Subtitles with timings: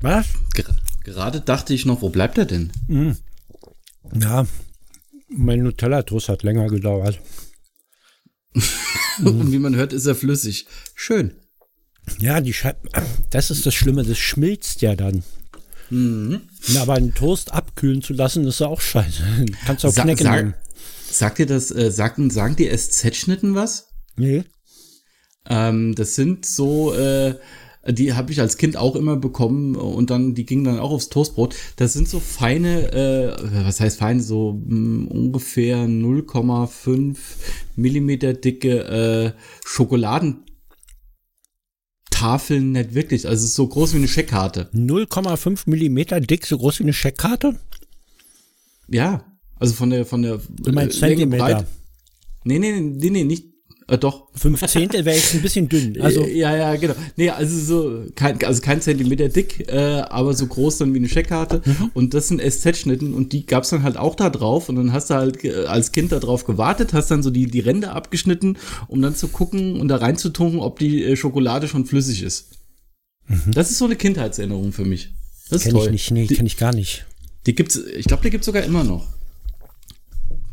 [0.00, 0.26] Was?
[0.54, 0.64] Ger
[1.04, 2.72] gerade dachte ich noch, wo bleibt er denn?
[2.86, 3.12] Mm.
[4.20, 4.46] Ja,
[5.28, 7.20] mein Nutella-Toast hat länger gedauert.
[9.24, 10.66] Und wie man hört, ist er flüssig.
[10.94, 11.34] Schön.
[12.18, 12.78] Ja, die Scheibe,
[13.30, 15.22] das ist das Schlimme, das schmilzt ja dann.
[15.90, 16.42] Mhm.
[16.78, 19.22] Aber einen Toast abkühlen zu lassen, ist ja auch scheiße.
[19.66, 20.24] Kannst du auch Sa knacken.
[20.24, 20.54] sag, nehmen.
[21.10, 23.88] sagt dir das, äh, sagen, sagen die SZ-Schnitten was?
[24.16, 24.44] Nee.
[25.48, 27.34] Ähm, das sind so, äh,
[27.92, 31.08] die habe ich als Kind auch immer bekommen und dann, die gingen dann auch aufs
[31.08, 31.54] Toastbrot.
[31.76, 37.16] Das sind so feine, äh, was heißt feine, so mh, ungefähr 0,5
[37.76, 39.32] Millimeter dicke äh,
[39.64, 40.44] Schokoladen.
[42.10, 44.68] Tafeln nicht wirklich, also es ist so groß wie eine Scheckkarte.
[44.74, 47.56] 0,5 Millimeter dick, so groß wie eine Scheckkarte?
[48.88, 49.24] Ja,
[49.56, 51.44] also von der von der Du meinst äh, Länge, Zentimeter?
[51.44, 51.66] Breite-
[52.44, 53.46] Nee, nee, nee, nee, nicht
[53.88, 54.28] äh, doch.
[54.34, 56.00] Fünf Zehntel wäre jetzt ein bisschen dünn.
[56.00, 56.94] Also, ja, ja, genau.
[57.16, 61.08] Nee, also so kein, also kein Zentimeter dick, äh, aber so groß dann wie eine
[61.08, 61.62] Scheckkarte.
[61.64, 61.90] Mhm.
[61.94, 64.68] Und das sind SZ-Schnitten und die gab's dann halt auch da drauf.
[64.68, 67.46] Und dann hast du halt äh, als Kind da drauf gewartet, hast dann so die,
[67.46, 68.58] die Ränder abgeschnitten,
[68.88, 72.50] um dann zu gucken und da reinzutunken, ob die äh, Schokolade schon flüssig ist.
[73.46, 75.10] Das ist so eine Kindheitserinnerung für mich.
[75.50, 75.88] Das ist kenne toll.
[75.88, 75.94] Mhm.
[75.94, 77.06] ich nicht, nee, Die, kenne ich gar nicht.
[77.46, 79.06] die gibt's, ich glaube, die gibt's sogar immer noch.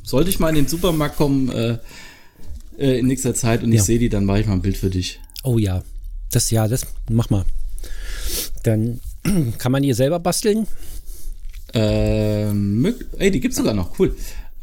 [0.03, 1.79] Sollte ich mal in den Supermarkt kommen äh,
[2.77, 3.83] äh, in nächster Zeit und ich Ja.
[3.83, 5.19] sehe die, dann mache ich mal ein Bild für dich.
[5.43, 5.83] Oh ja,
[6.31, 7.45] das ja, das mach mal.
[8.63, 8.99] Dann
[9.57, 10.67] kann man hier selber basteln.
[11.73, 14.15] Ähm, ey, die gibt's sogar noch, cool.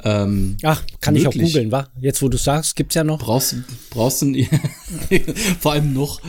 [0.05, 1.53] Ähm, Ach, kann ich auch Möglich.
[1.53, 1.89] googeln, wa?
[2.01, 3.21] Jetzt, wo du sagst, gibt's ja noch.
[3.21, 3.55] brauchst,
[3.91, 4.35] brauchst du
[5.61, 6.21] vor allem noch.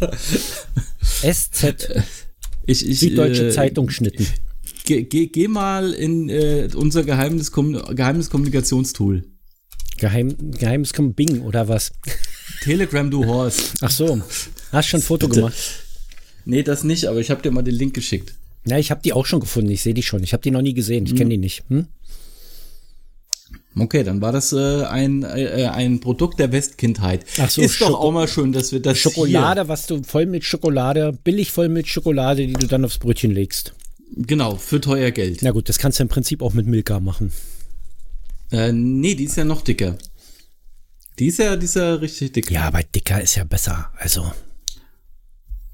[1.22, 2.02] SZ,
[2.66, 4.26] Ich, ich, Süddeutsche äh, Zeitung Schnitten.
[4.86, 9.24] Geh, geh, geh mal in äh, unser geheimes, Kom geheimes Kommunikationstool.
[9.98, 11.92] Geheim, geheimes Kom- Bing oder was?
[12.62, 13.74] Telegram, du Horst.
[13.80, 14.20] Ach so,
[14.72, 15.40] hast schon ein Foto Bitte.
[15.40, 15.56] gemacht.
[16.44, 18.34] Nee, das nicht, aber ich habe dir mal den Link geschickt.
[18.66, 19.70] Ja, ich habe die auch schon gefunden.
[19.70, 20.22] Ich sehe die schon.
[20.22, 21.06] Ich habe die noch nie gesehen.
[21.06, 21.64] Ich kenne die nicht.
[21.68, 21.86] Hm?
[23.76, 27.24] Okay, dann war das äh, ein, äh, ein Produkt der Westkindheit.
[27.38, 31.12] Ach so, Ist doch Schoko- auch mal schön, dass wir das Schokolade, was du Vollmilchschokolade,
[31.24, 33.74] billig Vollmilchschokolade, die du dann aufs Brötchen legst.
[34.14, 35.40] Hier, genau, für teuer Geld.
[35.42, 37.32] Na gut, das kannst du im Prinzip auch mit Milka machen.
[38.54, 39.96] Äh, nee, die ist ja noch dicker.
[41.18, 42.50] Die ist ja, die ist ja richtig dick.
[42.50, 43.90] Ja, aber dicker ist ja besser.
[43.98, 44.32] Also,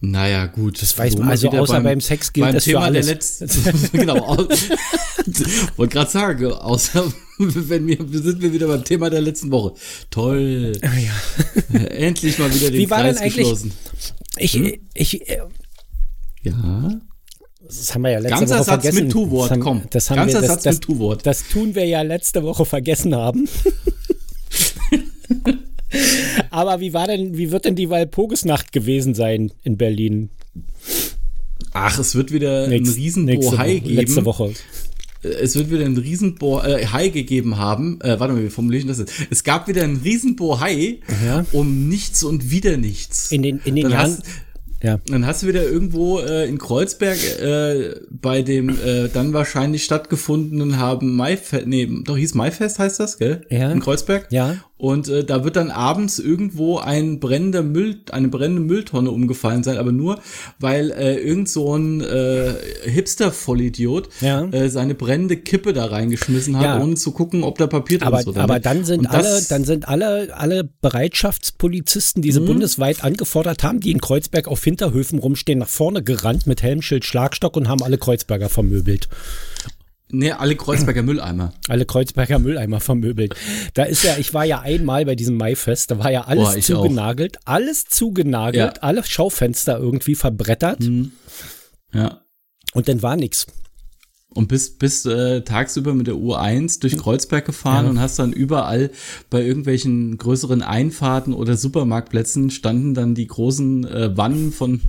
[0.02, 0.80] Naja, gut.
[0.80, 1.28] Das weiß man.
[1.28, 3.06] Also außer beim Sex gilt beim das für Thema alles.
[3.06, 4.16] Der letzten, genau.
[4.26, 4.48] au-
[5.76, 9.74] Wollte gerade sagen, außer wenn wir, sind wir wieder beim Thema der letzten Woche.
[10.10, 10.72] Toll.
[10.82, 11.80] ah ja.
[11.80, 13.72] Endlich mal wieder den Wie war Kreis denn eigentlich- geschlossen.
[14.38, 14.72] Ich, Hm?
[14.94, 15.38] ich, äh,
[16.42, 17.00] Ja.
[17.78, 19.04] Das haben wir ja letzte Ganzer Woche Satz vergessen.
[19.06, 19.82] mit das haben, komm.
[19.91, 21.26] Das haben Ganzer wir, das, Satz das, mit Tu-Wort.
[21.26, 23.48] Das tun wir ja letzte Woche vergessen haben.
[26.50, 30.31] Aber wie war denn, wie wird denn die Walpurgisnacht gewesen sein in Berlin?
[31.72, 33.94] Ach, es wird wieder Nächst- einen riesen nächste Bohai Woche- geben.
[33.94, 34.52] Letzte Woche.
[35.22, 38.00] Es wird wieder einen riesen Bohai gegeben haben.
[38.00, 39.12] Äh, warte mal, wie formuliere ich das jetzt?
[39.31, 41.44] Es gab wieder einen riesen Bohai Ja.
[41.52, 43.31] um nichts und wieder nichts.
[43.31, 44.12] In den, in den Dann Jahren.
[44.12, 44.22] hast,
[44.82, 44.98] Ja.
[45.06, 50.78] Dann hast du wieder irgendwo äh, in Kreuzberg äh, bei dem äh, dann wahrscheinlich stattgefundenen
[50.78, 53.42] haben Maifest, nee, doch hieß Maifest heißt das, gell?
[53.50, 53.70] Ja.
[53.70, 54.26] In Kreuzberg.
[54.30, 54.56] Ja.
[54.80, 59.76] Und äh, da wird dann abends irgendwo ein brennender Müll, eine brennende Mülltonne umgefallen sein,
[59.76, 60.20] aber nur,
[60.58, 62.54] weil äh, irgend so ein äh,
[62.84, 64.44] Hipster-Vollidiot Ja.
[64.46, 66.80] äh, seine brennende Kippe da reingeschmissen hat, Ja.
[66.82, 68.66] ohne zu gucken, ob da Papier drin Aber, ist oder aber nicht.
[68.66, 74.00] dann sind alle, dann sind alle, alle Bereitschaftspolizisten, die sie bundesweit angefordert haben, die in
[74.00, 79.08] Kreuzberg auf Hinterhöfen rumstehen, nach vorne gerannt mit Helmschild, Schlagstock und haben alle Kreuzberger vermöbelt.
[80.12, 81.53] Nee, alle Kreuzberger Mülleimer.
[81.69, 83.34] Alle Kreuzberger Mülleimer vermöbelt.
[83.75, 86.60] Da ist ja, ich war ja einmal bei diesem Maifest, da war ja alles Boah,
[86.60, 88.82] zugenagelt, alles zugenagelt, Ja.
[88.82, 90.81] alle Schaufenster irgendwie verbrettert
[91.93, 92.20] Ja.
[92.75, 93.47] und dann war nix.
[94.32, 97.91] Und bist, bist äh, tagsüber mit der U1 durch Kreuzberg gefahren Ja.
[97.91, 98.91] und hast dann überall
[99.28, 104.82] bei irgendwelchen größeren Einfahrten oder Supermarktplätzen standen dann die großen äh, Wannen von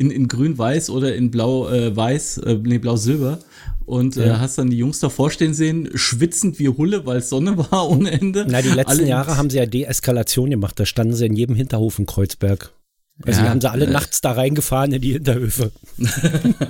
[0.00, 3.38] in, in grün-weiß oder in blau-weiß, äh, nee, blau-silber.
[3.84, 7.88] Und äh, hast dann die Jungs davor stehen sehen, schwitzend wie Hulle, weil Sonne war
[7.90, 8.46] ohne Ende.
[8.48, 11.54] Na, die letzten Alle Jahre haben sie ja Deeskalation gemacht, da standen sie in jedem
[11.54, 12.72] Hinterhof in Kreuzberg.
[13.26, 15.70] Also Ja, die haben sie alle äh, nachts da reingefahren in die Hinterhöfe.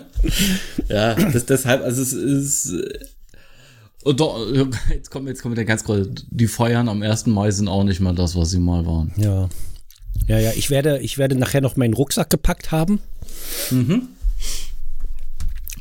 [0.88, 2.72] Ja, das, deshalb, also es ist.
[2.72, 2.98] äh,
[4.04, 4.38] Und doch,
[4.90, 6.10] jetzt kommt jetzt kommt der ganz große.
[6.30, 7.26] Die Feuern am 1.
[7.26, 9.12] Mai sind auch nicht mehr das, was sie mal waren.
[9.16, 9.48] Ja.
[10.26, 13.00] Ja, ja, ich werde, ich werde nachher noch meinen Rucksack gepackt haben.
[13.70, 14.08] Mhm.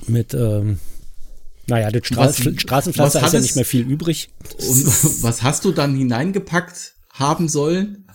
[0.07, 0.79] Mit, ähm,
[1.67, 4.29] naja, das Straß, Was- Straßenpflaster ist ja nicht mehr viel übrig.
[4.57, 4.87] Und
[5.23, 8.05] was hast du dann hineingepackt haben sollen?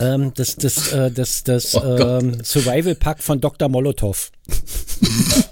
[0.00, 3.68] Ähm, das das, äh, das, das Oh ähm, Survival-Pack von Dr.
[3.68, 4.32] Molotow.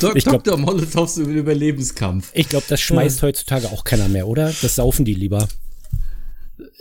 [0.00, 0.58] Dok Ich glaub- Dr.
[0.58, 2.30] Molotovs Überlebenskampf.
[2.32, 4.52] Ich glaube, das schmeißt heutzutage auch keiner mehr, oder?
[4.62, 5.46] Das saufen die lieber.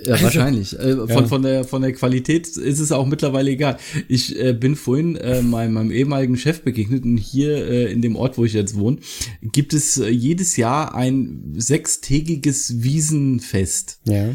[0.04, 0.78] Ja, wahrscheinlich.
[0.80, 1.25] Äh, von, Ja.
[1.28, 3.78] von, der, von der Qualität ist es auch mittlerweile egal.
[4.07, 8.16] Ich äh, bin vorhin äh, meinem, meinem ehemaligen Chef begegnet und hier äh, in dem
[8.16, 8.98] Ort, wo ich jetzt wohne,
[9.42, 14.00] gibt es äh, jedes Jahr ein sechstägiges Wiesenfest.
[14.06, 14.30] Ja.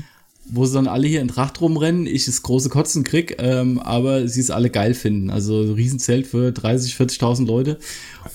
[0.49, 4.29] wo sie dann alle hier in Tracht rumrennen, ich das große Kotzen krieg, ähm, aber
[4.29, 5.29] sie es alle geil finden.
[5.31, 7.79] Also ein Riesenzelt für 30, 40.000 Leute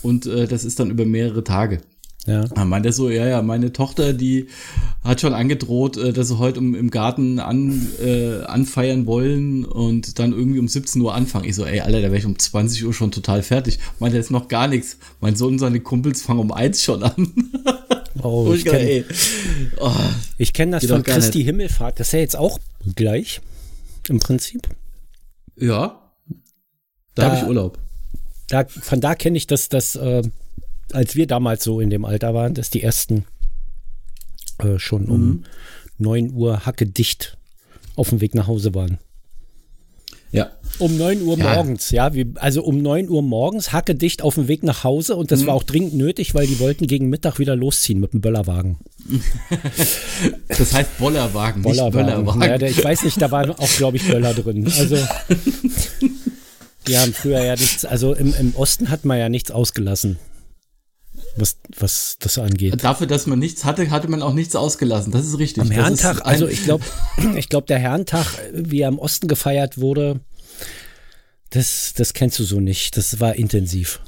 [0.01, 1.79] und äh, das ist dann über mehrere Tage.
[2.27, 2.45] Ja.
[2.45, 4.47] Da meint er so, ja, ja, meine Tochter, die
[5.03, 10.19] hat schon angedroht, äh, dass sie heute im, im Garten an, äh, anfeiern wollen und
[10.19, 11.45] dann irgendwie um 17 Uhr anfangen.
[11.45, 13.79] Ich so, ey, Alter, da wäre ich um 20 Uhr schon total fertig.
[13.99, 14.97] Meint er, ist noch gar nichts.
[15.19, 17.33] Mein Sohn und seine Kumpels fangen um eins schon an.
[18.21, 19.03] Oh, ich kenne
[19.79, 19.91] oh,
[20.37, 21.99] ich kenn das von Christi Himmelfahrt.
[21.99, 22.59] Das ist ja jetzt auch
[22.95, 23.41] gleich.
[24.09, 24.67] Im Prinzip.
[25.55, 25.99] ja,
[27.15, 27.79] da, Da- habe ich Urlaub.
[28.47, 30.23] Da, von da kenne ich das, das äh,
[30.93, 33.25] als wir damals so in dem Alter waren, dass die ersten
[34.59, 35.43] äh, schon um Mhm.
[35.97, 37.37] 9 Uhr hacke dicht
[37.95, 38.97] auf dem Weg nach Hause waren.
[40.31, 40.49] Ja,
[40.79, 41.55] Um 9 Uhr Ja.
[41.55, 45.17] morgens, ja, wie, also um 9 Uhr morgens, hacke dicht auf dem Weg nach Hause
[45.17, 45.47] und das Mhm.
[45.47, 48.77] war auch dringend nötig, weil die wollten gegen Mittag wieder losziehen mit dem Böllerwagen.
[50.47, 52.41] Das heißt Bollerwagen, nicht Böllerwagen.
[52.41, 54.65] Ja, der, ich weiß nicht, da waren auch, glaube ich, Böller drin.
[54.65, 54.95] Also,
[56.87, 60.17] die haben früher ja nichts, also im, im Osten hat man ja nichts ausgelassen,
[61.37, 62.83] was, was das angeht.
[62.83, 65.11] Dafür, dass man nichts hatte, hatte man auch nichts ausgelassen.
[65.11, 65.61] Das ist richtig.
[65.63, 66.83] Am Herrentag, also ich glaube,
[67.35, 70.19] ich glaube, der Herrentag, wie er im Osten gefeiert wurde,
[71.49, 72.97] das, das kennst du so nicht.
[72.97, 73.99] Das war intensiv.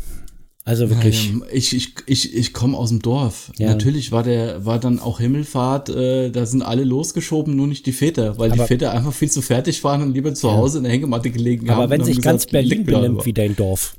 [0.66, 1.30] Also wirklich.
[1.30, 3.52] Ähm, Ich, ich, ich, ich komme aus dem Dorf.
[3.58, 3.68] Ja.
[3.68, 7.92] Natürlich war der, war dann auch Himmelfahrt, äh, da sind alle losgeschoben, nur nicht die
[7.92, 10.86] Väter, weil Aber- die Väter einfach viel zu fertig waren und lieber zu Hause in
[10.86, 11.82] der Hängematte gelegen haben.
[11.82, 13.98] Aber wenn sich haben ganz gesagt, Berlin "Leck mir benimmt aber." wie dein Dorf.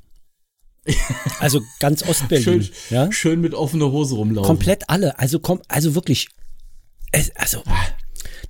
[1.41, 2.45] Also ganz Ostberlin.
[2.45, 3.11] Schön, ja?
[3.13, 4.47] schön mit offener Hose rumlaufen.
[4.47, 5.19] Komplett alle.
[5.19, 6.29] Also kom also wirklich.
[7.13, 7.63] Es, also,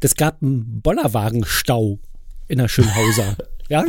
[0.01, 1.99] das gab einen Bollerwagenstau
[2.49, 3.37] in der Schönhauser.
[3.69, 3.85] ja?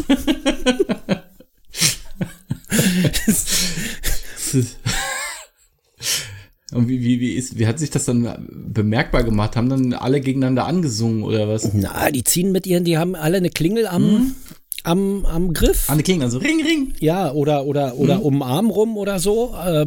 [6.71, 9.55] Und wie, wie, wie, ist, wie hat sich das dann bemerkbar gemacht?
[9.55, 11.73] Haben dann alle gegeneinander angesungen oder was?
[11.73, 14.35] Na, die ziehen mit ihren, die haben alle eine Klingel am,
[14.85, 15.89] am, am Griff.
[15.89, 16.93] Anne King, also Ring, Ring.
[16.99, 19.53] Ja, oder, oder, oder um den Arm rum oder so.
[19.55, 19.85] Äh,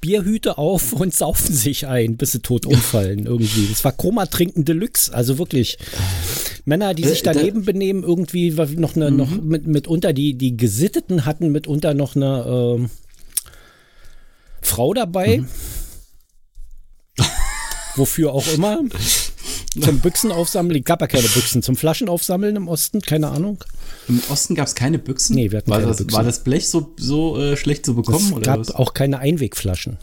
[0.00, 3.66] Bierhüte auf und saufen sich ein, bis sie tot umfallen irgendwie.
[3.68, 5.76] Das war Koma trinken Deluxe, also wirklich.
[6.64, 10.56] Männer, die sich Äh, da- daneben benehmen, irgendwie noch eine, noch mit, mitunter, die, die
[10.56, 12.44] Gesitteten hatten mitunter noch eine
[12.78, 12.90] ähm,
[14.62, 15.42] Frau dabei.
[17.96, 18.80] Wofür auch immer.
[19.78, 20.80] Zum Büchsen aufsammeln.
[20.80, 21.62] Es gab ja keine Büchsen.
[21.62, 23.62] Zum Flaschen aufsammeln im Osten, keine Ahnung.
[24.08, 25.36] Im Osten gab es keine Büchsen?
[25.36, 26.16] Nee, wir hatten war keine das, Büchsen.
[26.16, 28.26] War das Blech so, so äh, schlecht zu bekommen?
[28.26, 28.74] Es oder gab was?
[28.74, 29.98] auch keine Einwegflaschen.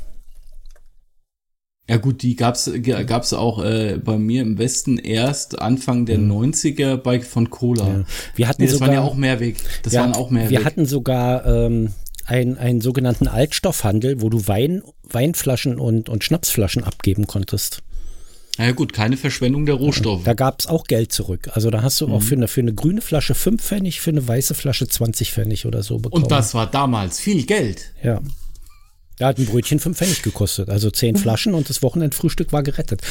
[1.89, 6.97] Ja gut, die gab's gab's auch äh, bei mir im Westen erst Anfang der 90er
[6.97, 7.85] bei von Cola.
[7.85, 7.99] Mhm.
[7.99, 8.05] Ja.
[8.35, 9.57] Wir hatten Nee, das sogar, waren ja auch Mehrweg.
[9.83, 10.49] Das wir, waren auch Mehrweg.
[10.49, 11.93] wir hatten sogar ähm,
[12.25, 17.83] ein, einen sogenannten Altstoffhandel, wo du Wein, Weinflaschen und, und Schnapsflaschen abgeben konntest.
[18.57, 20.23] Ja gut, keine Verschwendung der Rohstoffe.
[20.23, 21.49] Da gab es auch Geld zurück.
[21.53, 22.13] Also da hast du Mhm.
[22.13, 25.65] auch für eine, für eine grüne Flasche 5 Pfennig, für eine weiße Flasche 20 Pfennig
[25.65, 26.23] oder so bekommen.
[26.23, 27.93] Und das war damals viel Geld.
[28.03, 28.21] Ja.
[29.19, 30.69] Da hat ein Brötchen 5 Pfennig gekostet.
[30.69, 31.19] Also 10 Mhm.
[31.19, 33.01] Flaschen und das Wochenendfrühstück war gerettet.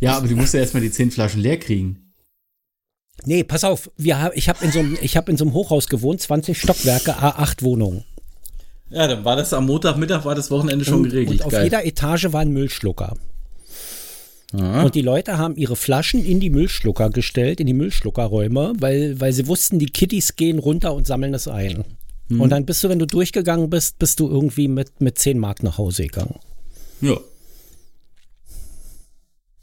[0.00, 2.12] Ja, aber du musst ja erstmal die zehn Flaschen leer kriegen.
[3.24, 5.54] Nee, pass auf, wir, hab- ich habe in, so einem- ich hab in so einem
[5.54, 8.04] Hochhaus gewohnt, 20 Stockwerke, A8 Wohnungen.
[8.90, 11.40] Ja, dann war das am Montagmittag, war das Wochenende schon Und, geregelt.
[11.40, 13.16] und auf jeder Etage war ein Müllschlucker.
[14.56, 19.32] Und die Leute haben ihre Flaschen in die Müllschlucker gestellt, in die Müllschluckerräume, weil, weil
[19.32, 21.84] sie wussten, die Kiddies gehen runter und sammeln es ein.
[22.28, 22.40] Mhm.
[22.40, 25.62] Und dann bist du, wenn du durchgegangen bist, bist du irgendwie mit, mit 10 Mark
[25.62, 26.36] nach Hause gegangen.
[27.00, 27.18] Ja.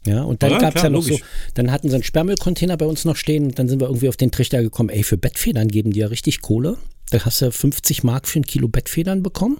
[0.06, 1.20] Ja, und dann Ja, gab's klar, ja noch logisch.
[1.20, 1.24] so,
[1.54, 4.16] dann hatten sie einen Sperrmüllcontainer bei uns noch stehen und dann sind wir irgendwie auf
[4.18, 6.76] den Trichter gekommen, ey, für Bettfedern geben die ja richtig Kohle.
[7.10, 9.58] Da hast du 50 Mark für ein Kilo Bettfedern bekommen.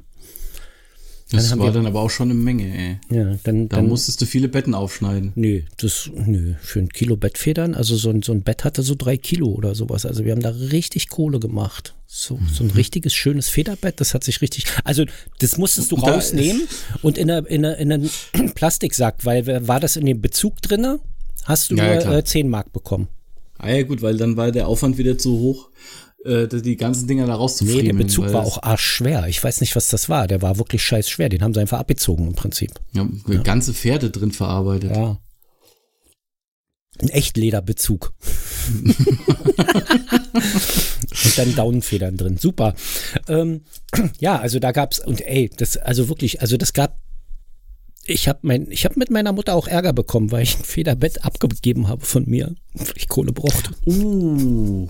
[1.31, 2.99] Das war wir- dann aber auch schon eine Menge, ey.
[3.17, 5.33] Ja, dann, Da dann musstest du viele Betten aufschneiden.
[5.35, 8.95] Nö, das, nö, für ein Kilo Bettfedern, also so ein, so ein Bett hatte so
[8.95, 10.05] drei Kilo oder sowas.
[10.07, 11.95] Also wir haben da richtig Kohle gemacht.
[12.07, 12.71] So, so Mhm.
[12.71, 15.05] ein richtiges, schönes Federbett, das hat sich richtig, also
[15.41, 16.63] das musstest du rausnehmen
[17.03, 18.11] und in, einer, in, einer, in einen
[18.55, 21.01] Plastiksack, weil war das in dem Bezug drinne,
[21.45, 22.19] hast du Ja, ja, nur klar.
[22.19, 23.09] äh, 10 Mark bekommen.
[23.59, 25.71] Ah ja gut, weil dann war der Aufwand wieder zu hoch,
[26.25, 27.99] äh, die ganzen Dinger da Nee, rauszufriemeln.
[27.99, 29.27] der Bezug war auch arschschwer.
[29.29, 30.27] Ich weiß nicht, was das war.
[30.27, 31.29] Der war wirklich scheiß schwer.
[31.29, 32.73] Den haben sie einfach abgezogen im Prinzip.
[32.93, 33.07] Ja,
[33.43, 34.97] ganze Pferde drin verarbeitet.
[34.97, 35.19] Ja.
[37.01, 38.15] Ein Echtlederbezug.
[40.35, 42.39] und dann Daunenfedern drin.
[42.39, 42.75] Super.
[43.29, 43.63] Ähm,
[44.19, 46.99] ja, also da gab's und ey, das also wirklich, also das gab
[48.07, 51.25] ich habe mein, ich habe mit meiner Mutter auch Ärger bekommen, weil ich ein Federbett
[51.25, 53.71] abgegeben habe von mir, weil ich Kohle brauchte.
[53.87, 54.89] Uh.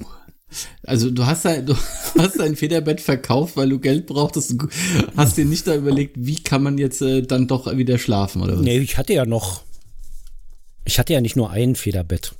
[0.82, 1.75] Also du hast, ein, du
[2.18, 4.52] hast ein Federbett verkauft, weil du Geld brauchtest.
[4.52, 4.68] Du
[5.16, 8.54] hast dir nicht da überlegt, wie kann man jetzt äh, dann doch wieder schlafen oder
[8.54, 8.62] was?
[8.62, 9.62] Nee, ich hatte ja noch,
[10.84, 12.34] ich hatte ja nicht nur ein Federbett.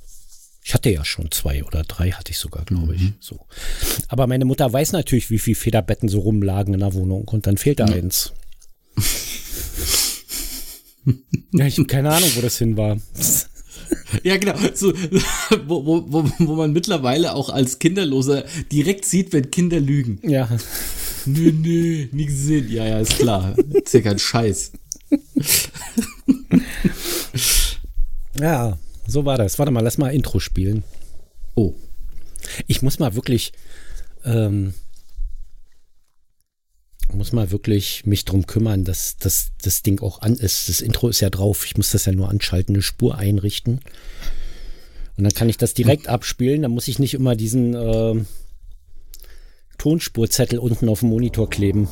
[0.63, 3.13] Ich hatte ja schon zwei oder drei hatte ich sogar, glaube mhm.
[3.19, 3.25] ich.
[3.25, 3.45] So.
[4.07, 7.57] Aber meine Mutter weiß natürlich, wie viele Federbetten so rumlagen in der Wohnung und dann
[7.57, 7.93] fehlt da ja.
[7.93, 8.33] eins.
[11.53, 12.97] ja, ich habe keine Ahnung, wo das hin war.
[14.23, 14.55] Ja, genau.
[14.73, 14.93] So,
[15.67, 20.19] wo, wo, wo, wo man mittlerweile auch als Kinderloser direkt sieht, wenn Kinder lügen.
[20.23, 20.49] Ja.
[21.25, 22.71] Nö, nö, nie gesehen.
[22.71, 23.55] Ja, ja, ist klar.
[23.83, 24.71] Ist ja kein Scheiß.
[28.39, 28.77] Ja,
[29.07, 29.57] so war das.
[29.59, 30.83] Warte mal, lass mal Intro spielen.
[31.55, 31.73] Oh.
[32.67, 33.53] Ich muss mal wirklich,
[34.23, 34.73] ähm,
[37.25, 40.69] muss mal wirklich mich drum kümmern, dass, dass das Ding auch an ist.
[40.69, 41.65] Das Intro ist ja drauf.
[41.65, 43.79] Ich muss das ja nur anschalten, eine Spur einrichten.
[45.17, 46.61] Und dann kann ich das direkt abspielen.
[46.61, 48.23] Dann muss ich nicht immer diesen äh,
[49.79, 51.87] Tonspurzettel unten auf dem Monitor kleben.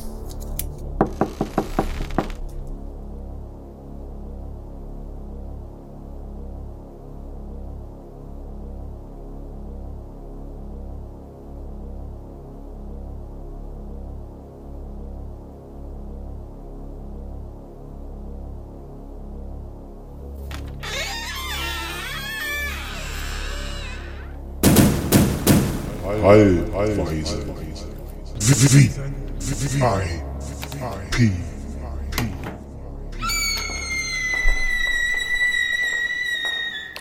[26.34, 27.00] Allweise.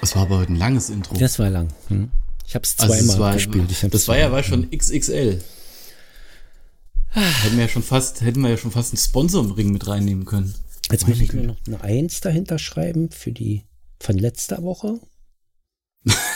[0.02, 1.18] Es war aber heute ein langes Intro.
[1.18, 1.70] Das war lang.
[1.88, 2.12] Hm.
[2.46, 3.94] Ich habe es zweimal also war, gespielt.
[3.94, 5.42] das war ja war schon XXL.
[7.10, 9.88] hätten wir ja schon fast, hätten wir ja schon fast einen Sponsor im Ring mit
[9.88, 10.54] reinnehmen können.
[10.92, 13.64] Jetzt muss ich nur noch eine Eins dahinter schreiben für die
[14.00, 15.00] von letzter Woche.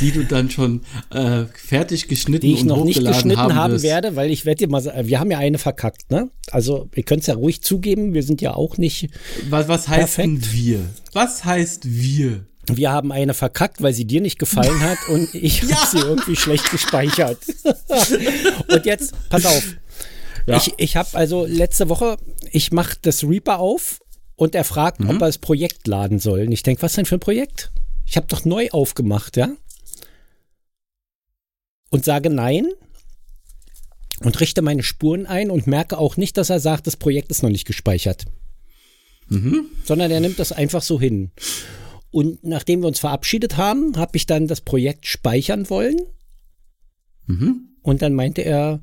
[0.00, 4.16] die du dann schon äh, fertig geschnitten die ich noch nicht geschnitten haben, haben werde,
[4.16, 6.30] weil ich werde dir mal sagen, wir haben ja eine verkackt, ne?
[6.50, 9.08] Also ihr könnt es ja ruhig zugeben, wir sind ja auch nicht.
[9.48, 10.80] Was, was heißt denn wir?
[11.12, 12.46] Was heißt wir?
[12.68, 15.76] Wir haben eine verkackt, weil sie dir nicht gefallen hat und ich ja.
[15.76, 17.38] habe sie irgendwie schlecht gespeichert.
[18.68, 19.76] und jetzt, pass auf.
[20.46, 20.56] Ja.
[20.56, 22.16] Ich, ich habe also letzte Woche,
[22.50, 24.00] ich mache das Reaper auf
[24.36, 25.10] und er fragt, mhm.
[25.10, 26.42] ob er das Projekt laden soll.
[26.42, 27.70] Und ich denke, was denn für ein Projekt?
[28.06, 29.48] Ich habe doch neu aufgemacht, ja?
[31.90, 32.66] Und sage nein
[34.20, 37.42] und richte meine Spuren ein und merke auch nicht, dass er sagt, das Projekt ist
[37.42, 38.24] noch nicht gespeichert.
[39.28, 39.66] Mhm.
[39.84, 41.30] Sondern er nimmt das einfach so hin.
[42.10, 46.00] Und nachdem wir uns verabschiedet haben, habe ich dann das Projekt speichern wollen.
[47.26, 47.68] Mhm.
[47.82, 48.80] Und dann meinte er,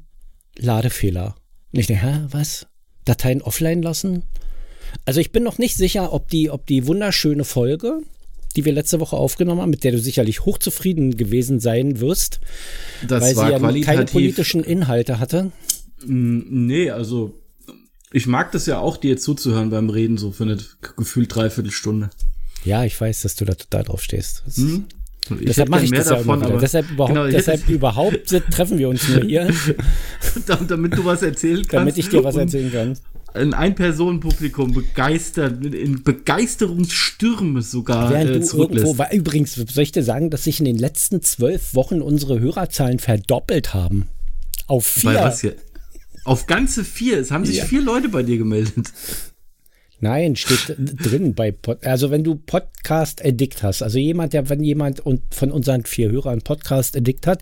[0.58, 1.36] Ladefehler.
[1.72, 2.68] Und ich denke, hä, was?
[3.06, 4.24] Dateien offline lassen?
[5.06, 8.02] Also ich bin noch nicht sicher, ob die, ob die wunderschöne Folge,
[8.56, 12.40] die wir letzte Woche aufgenommen haben, mit der du sicherlich hochzufrieden gewesen sein wirst,
[13.08, 15.52] das weil sie ja keine politischen Inhalte hatte.
[16.06, 17.34] Nee, also
[18.12, 20.58] ich mag das ja auch, dir zuzuhören beim Reden, so für eine
[20.96, 22.10] gefühlt Dreiviertelstunde.
[22.64, 24.44] Ja, ich weiß, dass du da total drauf stehst.
[24.56, 24.86] Hm?
[25.30, 29.08] Deshalb mache ich das ja davon, immer Deshalb überhaupt, genau, deshalb überhaupt treffen wir uns
[29.08, 29.54] nur hier.
[30.68, 31.74] damit du was erzählen kannst.
[31.74, 32.98] Damit ich dir was erzählen kann
[33.36, 38.10] ein Ein-Personen-Publikum begeistert, in Begeisterungsstürme sogar.
[38.12, 41.22] Während äh, du irgendwo war, übrigens, soll ich dir sagen, dass sich in den letzten
[41.22, 44.08] zwölf Wochen unsere Hörerzahlen verdoppelt haben.
[44.68, 45.14] Auf vier.
[45.14, 45.56] Bei was hier?
[46.24, 47.20] Auf ganze vier.
[47.20, 47.66] Es haben sich ja.
[47.66, 48.92] vier Leute bei dir gemeldet.
[50.04, 54.62] Nein, steht drin bei Pod also wenn du Podcast Addict hast, also jemand, der wenn
[54.62, 57.42] jemand und von unseren vier Hörern Podcast Addict hat,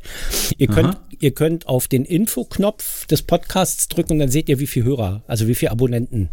[0.60, 4.68] ihr könnt ihr könnt auf den Info-Knopf des Podcasts drücken und dann seht ihr, wie
[4.68, 6.30] viele Hörer, also wie viele Abonnenten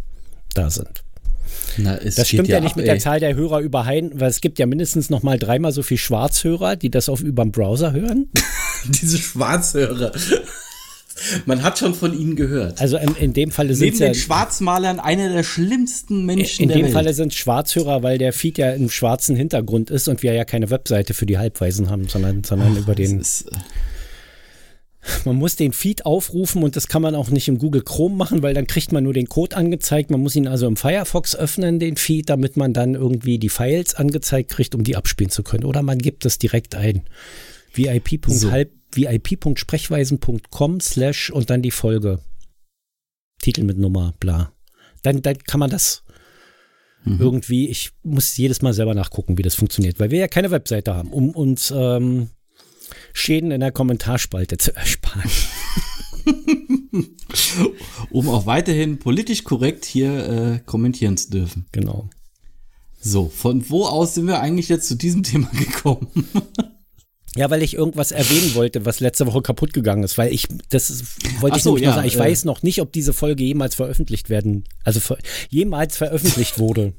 [0.53, 1.03] da sind.
[1.77, 2.91] Na, das stimmt ja, ja nicht ab, mit ey.
[2.91, 5.97] der Zahl der Hörer überein, weil es gibt ja mindestens noch mal dreimal so viel
[5.97, 8.29] Schwarzhörer, die das auf überm Browser hören.
[8.85, 10.11] Diese Schwarzhörer.
[11.45, 12.79] Man hat schon von ihnen gehört.
[12.81, 16.69] Also in, in dem Falle sind Neben den ja, Schwarzmalern einer der schlimmsten Menschen in
[16.69, 16.93] der dem Welt.
[16.93, 20.69] Falle sind Schwarzhörer, weil der Feed ja im schwarzen Hintergrund ist und wir ja keine
[20.69, 23.19] Webseite für die Halbweisen haben, sondern, sondern Ach, über den.
[23.19, 23.55] Ist, äh,
[25.25, 28.43] man muss den Feed aufrufen und das kann man auch nicht im Google Chrome machen,
[28.43, 30.11] weil dann kriegt man nur den Code angezeigt.
[30.11, 33.95] Man muss ihn also im Firefox öffnen, den Feed, damit man dann irgendwie die Files
[33.95, 35.63] angezeigt kriegt, um die abspielen zu können.
[35.63, 37.03] Oder man gibt es direkt ein.
[37.73, 42.19] VIP.halb vip.sprechweisen.com slash und dann die Folge.
[43.41, 44.51] Titel mit Nummer, bla.
[45.01, 46.03] Dann, dann kann man das
[47.03, 47.19] mhm.
[47.19, 50.93] irgendwie, ich muss jedes Mal selber nachgucken, wie das funktioniert, weil wir ja keine Webseite
[50.93, 52.29] haben, um uns ähm,
[53.13, 55.29] Schäden in der Kommentarspalte zu ersparen.
[58.11, 61.65] um auch weiterhin politisch korrekt hier äh, kommentieren zu dürfen.
[61.71, 62.09] Genau.
[63.01, 66.07] So, von wo aus sind wir eigentlich jetzt zu diesem Thema gekommen?
[67.35, 71.03] Ja, weil ich irgendwas erwähnen wollte, was letzte Woche kaputt gegangen ist, weil ich, das
[71.39, 72.19] wollte ich so, ja, sagen, ich äh.
[72.19, 75.17] weiß noch nicht, ob diese Folge jemals veröffentlicht werden, also ver
[75.49, 76.93] jemals veröffentlicht wurde.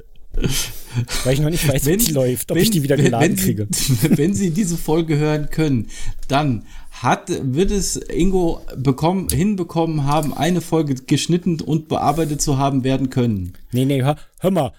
[1.24, 3.66] weil ich noch nicht weiß, wie die läuft, ob ich die wieder geladen wenn kriege.
[3.70, 5.88] Sie, wenn Sie diese Folge hören können,
[6.28, 12.84] dann hat, wird es Ingo bekommen, hinbekommen haben, eine Folge geschnitten und bearbeitet zu haben
[12.84, 13.54] werden können.
[13.72, 14.72] Nee, nee, hör, hör mal,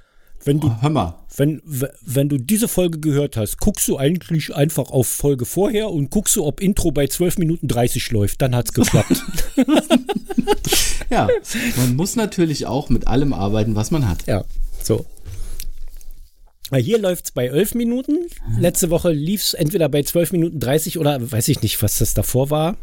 [0.44, 1.21] wenn du, Hör mal.
[1.36, 6.10] Wenn, wenn du diese Folge gehört hast, guckst du eigentlich einfach auf Folge vorher und
[6.10, 9.24] guckst du, ob Intro bei 12 Minuten 30 läuft, dann hat's geklappt.
[11.12, 11.28] Ja,
[11.76, 14.26] man muss natürlich auch mit allem arbeiten, was man hat.
[14.28, 14.46] Ja,
[14.82, 15.06] so.
[16.74, 18.18] Hier läuft's bei 11 Minuten.
[18.58, 22.50] Letzte Woche lief's entweder bei 12 Minuten 30 oder weiß ich nicht, was das davor
[22.50, 22.78] war.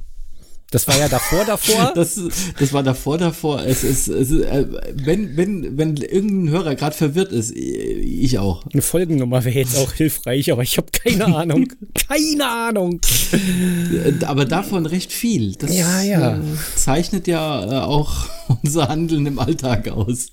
[0.70, 1.92] Das war ja davor, davor.
[1.94, 2.20] Das,
[2.58, 3.64] das war davor, davor.
[3.64, 8.64] Es ist, es ist äh, wenn, wenn, wenn irgendein Hörer gerade verwirrt ist, ich auch.
[8.70, 11.72] Eine Folgennummer wäre jetzt auch hilfreich, aber ich habe keine Ahnung.
[12.08, 13.00] keine Ahnung.
[13.32, 15.52] Äh, Aber davon recht viel.
[15.54, 16.36] Das Ja, ja.
[16.36, 16.40] äh,
[16.76, 18.28] zeichnet ja auch
[18.62, 20.28] unser Handeln im Alltag aus.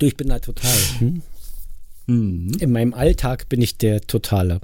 [0.00, 0.76] Du, ich bin da total.
[0.98, 1.22] Hm?
[2.08, 2.52] Mhm.
[2.58, 4.60] In meinem Alltag bin ich der totale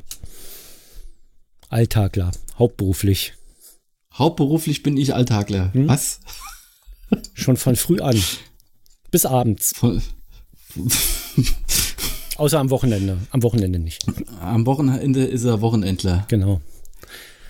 [1.68, 3.34] Alltagler, hauptberuflich.
[4.14, 5.72] Hauptberuflich bin ich Alltagler.
[5.72, 5.88] Hm?
[5.88, 6.20] Was?
[7.34, 8.22] Schon von früh an.
[9.10, 9.72] Bis abends.
[9.76, 10.02] Von,
[12.36, 13.18] Außer am Wochenende.
[13.30, 14.04] Am Wochenende nicht.
[14.40, 16.26] am Wochenende ist er Wochenendler.
[16.28, 16.60] Genau.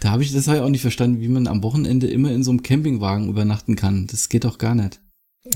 [0.00, 2.62] Da habe ich das auch nicht verstanden, wie man am Wochenende immer in so einem
[2.62, 4.06] Campingwagen übernachten kann.
[4.06, 5.00] Das geht doch gar nicht.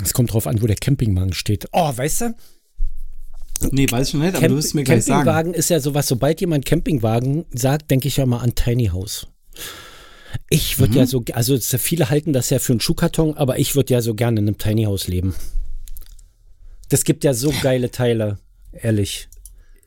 [0.03, 1.69] Es kommt drauf an, wo der Campingwagen steht.
[1.73, 2.35] Oh, weißt du?
[3.71, 5.25] Nee, weiß ich schon nicht, aber Camp du wirst mir gleich sagen.
[5.25, 9.27] Campingwagen ist ja sowas, sobald jemand Campingwagen sagt, denke ich ja mal an Tiny House.
[10.50, 11.07] Ich würde ja Mhm.
[11.07, 14.40] so, also viele halten das ja für einen Schuhkarton, aber ich würde ja so gerne
[14.40, 15.35] in einem Tiny House leben.
[16.88, 18.38] Das gibt ja so geile Teile,
[18.72, 19.29] ehrlich.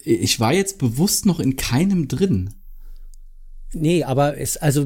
[0.03, 2.53] Ich war jetzt bewusst noch in keinem drin.
[3.73, 4.85] Nee, aber es, also,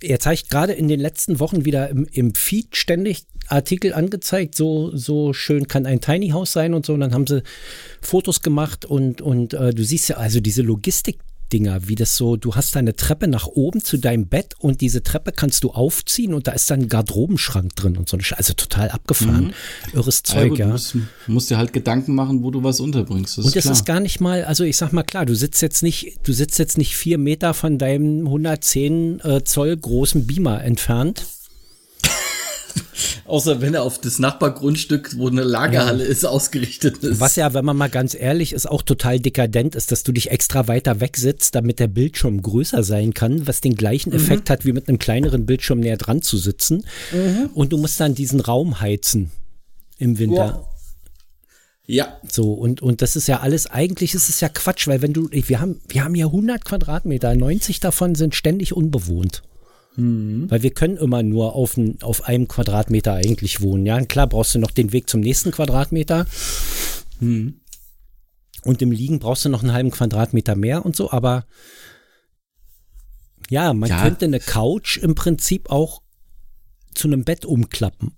[0.00, 4.96] er zeigt gerade in den letzten Wochen wieder im, im Feed ständig Artikel angezeigt, so,
[4.96, 6.94] so schön kann ein Tiny House sein und so.
[6.94, 7.42] Und dann haben sie
[8.00, 10.62] Fotos gemacht und, und äh, du siehst ja also diese
[11.44, 14.80] Logistik-Dinger, wie das so, du hast da eine Treppe nach oben zu deinem Bett und
[14.80, 18.18] diese Treppe kannst du aufziehen und da ist dann ein Garderobenschrank drin und so.
[18.36, 19.52] Also total abgefahren.
[19.92, 20.66] Irres Ja, Zeug, ja.
[20.66, 23.38] Du musst, musst dir halt Gedanken machen, wo du was unterbringst.
[23.38, 23.72] Das Und es klar.
[23.72, 26.58] ist gar nicht mal, also ich sag mal klar, du sitzt jetzt nicht, du sitzt
[26.58, 31.26] jetzt nicht vier Meter von deinem 110 äh, Zoll großen Beamer entfernt.
[33.24, 37.20] Außer wenn er auf das Nachbargrundstück, wo eine Lagerhalle ist, ausgerichtet ist.
[37.20, 40.30] Was ja, wenn man mal ganz ehrlich ist, auch total dekadent ist, dass du dich
[40.30, 44.64] extra weiter weg sitzt, damit der Bildschirm größer sein kann, was den gleichen Effekt hat,
[44.64, 46.84] wie mit einem kleineren Bildschirm näher dran zu sitzen.
[47.54, 49.30] Und du musst dann diesen Raum heizen
[49.98, 50.36] im Winter.
[50.36, 50.68] Ja,
[52.30, 55.28] So, und, und das ist ja alles, eigentlich ist es ja Quatsch, weil wenn du,
[55.30, 59.42] wir haben, wir haben hier 100 Quadratmeter, 90 davon sind ständig unbewohnt.
[59.96, 63.86] Weil wir können immer nur auf, ein, auf einem Quadratmeter eigentlich wohnen.
[63.86, 66.26] Ja, und klar brauchst du noch den Weg zum nächsten Quadratmeter.
[67.20, 67.60] Und
[68.82, 71.46] im Liegen brauchst du noch einen halben Quadratmeter mehr und so, aber
[73.50, 74.02] ja, man Ja.
[74.02, 76.02] könnte eine Couch im Prinzip auch
[76.94, 78.16] zu einem Bett umklappen.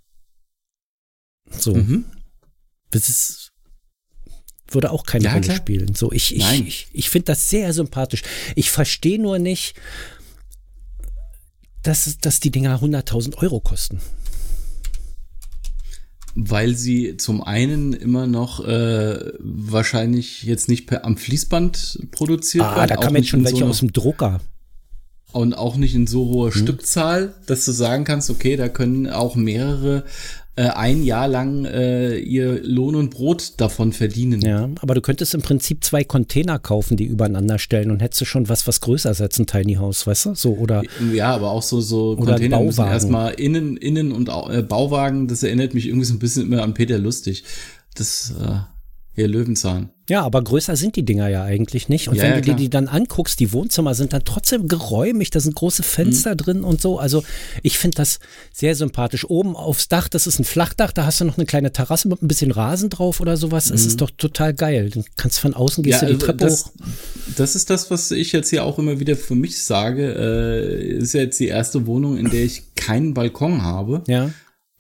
[1.51, 1.75] So.
[1.75, 2.05] Mhm.
[2.91, 3.53] Das ist,
[4.71, 5.57] würde auch keine Ja, Rolle klar.
[5.57, 5.95] spielen.
[5.95, 6.67] So, ich, ich, Nein.
[6.67, 8.23] ich, ich finde das sehr sympathisch.
[8.55, 9.75] Ich verstehe nur nicht,
[11.87, 14.01] dass, dass die Dinger 100.000 Euro kosten.
[16.39, 22.77] weil sie zum einen immer noch äh, wahrscheinlich jetzt nicht per, am Fließband produziert Ah,
[22.77, 22.89] werden.
[22.91, 24.41] da auch kamen jetzt schon in welche so aus dem Drucker.
[25.33, 26.61] und auch nicht in so hoher Hm.
[26.61, 30.05] Stückzahl, dass du sagen kannst, okay, da können auch mehrere
[30.57, 34.41] äh, ein Jahr lang äh, ihr Lohn und Brot davon verdienen.
[34.41, 38.25] Ja, aber du könntest im Prinzip zwei Container kaufen, die übereinander stellen und hättest du
[38.25, 40.35] schon was, was größer ist als ein Tiny House, weißt du?
[40.35, 45.29] So, oder, Ja, aber auch so, so Container müssen erstmal innen, innen und äh, Bauwagen,
[45.29, 47.45] das erinnert mich irgendwie so ein bisschen immer an Peter Lustig.
[47.95, 48.59] Das, äh,
[49.15, 49.91] hier Löwenzahn.
[50.09, 52.09] Ja, aber größer sind die Dinger ja eigentlich nicht.
[52.09, 55.31] Und Ja, wenn ja, du dir die dann anguckst, die Wohnzimmer sind dann trotzdem geräumig,
[55.31, 56.37] da sind große Fenster Mhm.
[56.37, 56.99] drin und so.
[56.99, 57.23] Also
[57.63, 58.19] ich finde das
[58.53, 59.25] sehr sympathisch.
[59.29, 62.23] Oben aufs Dach, das ist ein Flachdach, da hast du noch eine kleine Terrasse mit
[62.23, 63.71] ein bisschen Rasen drauf oder sowas.
[63.71, 64.91] Es ist doch total geil.
[64.91, 66.73] Du kannst von außen, gehst du die also Treppe das, hoch.
[67.37, 70.13] das ist das, was ich jetzt hier auch immer wieder für mich sage.
[70.13, 74.03] Äh, ist ja jetzt die erste Wohnung, in der ich keinen Balkon habe.
[74.07, 74.31] Ja.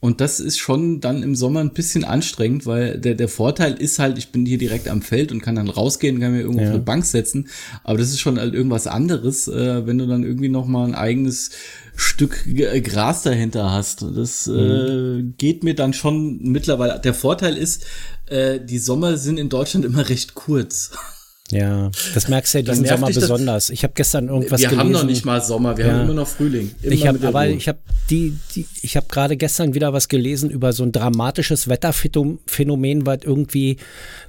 [0.07, 3.99] Und das ist schon dann im Sommer ein bisschen anstrengend, weil der, der Vorteil ist
[3.99, 6.69] halt, ich bin hier direkt am Feld und kann dann rausgehen, kann mir irgendwo ja.
[6.69, 7.49] auf eine Bank setzen.
[7.83, 10.95] Aber das ist schon halt irgendwas anderes, äh, wenn du dann irgendwie noch mal ein
[10.95, 11.51] eigenes
[11.97, 12.45] Stück
[12.85, 14.03] Gras dahinter hast.
[14.03, 15.19] Das äh, mhm.
[15.19, 17.01] äh, geht mir dann schon mittlerweile.
[17.01, 17.85] Der Vorteil ist,
[18.27, 20.93] äh, die Sommer sind in Deutschland immer recht kurz.
[21.53, 23.71] Ja, das merkst du ja diesen Sommer besonders.
[23.71, 24.79] Ich habe gestern irgendwas wir gelesen.
[24.79, 25.93] Wir haben noch nicht mal Sommer, wir ja.
[25.93, 26.75] haben immer noch Frühling.
[26.83, 27.79] Immer ich habe aber ich habe
[28.11, 33.21] die, die ich habe gerade gestern wieder was gelesen über so ein dramatisches Wetterphänomen, was
[33.23, 33.77] irgendwie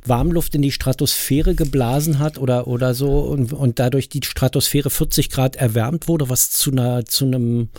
[0.06, 5.32] Warmluft in die Stratosphäre geblasen hat oder oder so und, und dadurch die Stratosphäre 40
[5.32, 7.70] Grad erwärmt wurde, was zu einer zu einem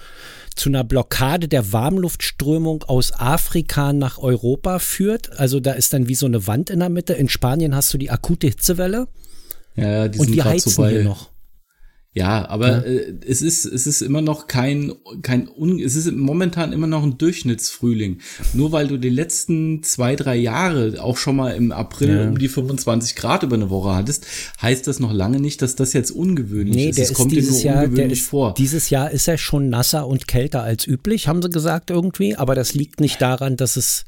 [0.57, 5.39] zu einer Blockade der Warmluftströmung aus Afrika nach Europa führt.
[5.39, 7.13] Also da ist dann wie so eine Wand in der Mitte.
[7.13, 9.07] In Spanien hast du die akute Hitzewelle.
[9.79, 11.31] Ja, die und die heizen so bei, hier noch.
[12.15, 12.81] Ja, aber ja.
[12.81, 17.05] Äh, es ist es ist immer noch kein kein un, es ist momentan immer noch
[17.05, 18.19] ein Durchschnittsfrühling.
[18.55, 22.29] Nur weil du die letzten zwei drei Jahre auch schon mal im April ja.
[22.29, 24.27] um die 25 Grad über eine Woche hattest,
[24.61, 26.99] heißt das noch lange nicht, dass das jetzt ungewöhnlich nee, ist.
[26.99, 28.55] Es kommt dir nur Jahr, ungewöhnlich ist, vor.
[28.55, 32.35] Dieses Jahr ist er schon nasser und kälter als üblich, haben sie gesagt irgendwie.
[32.35, 34.07] Aber das liegt nicht daran, dass es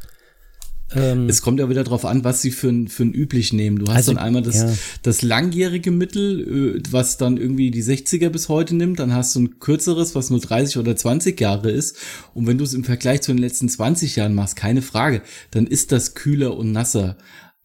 [0.94, 3.78] ähm, es kommt ja wieder darauf an, was sie für ein, für ein üblich nehmen.
[3.78, 4.72] Du hast also, dann einmal das, ja.
[5.02, 8.98] das langjährige Mittel, äh, was dann irgendwie die 60er bis heute nimmt.
[8.98, 11.96] Dann hast du ein kürzeres, was nur 30 oder 20 Jahre ist.
[12.34, 15.22] Und wenn du es im Vergleich zu den letzten 20 Jahren machst, keine Frage,
[15.52, 17.16] dann ist das kühler und nasser.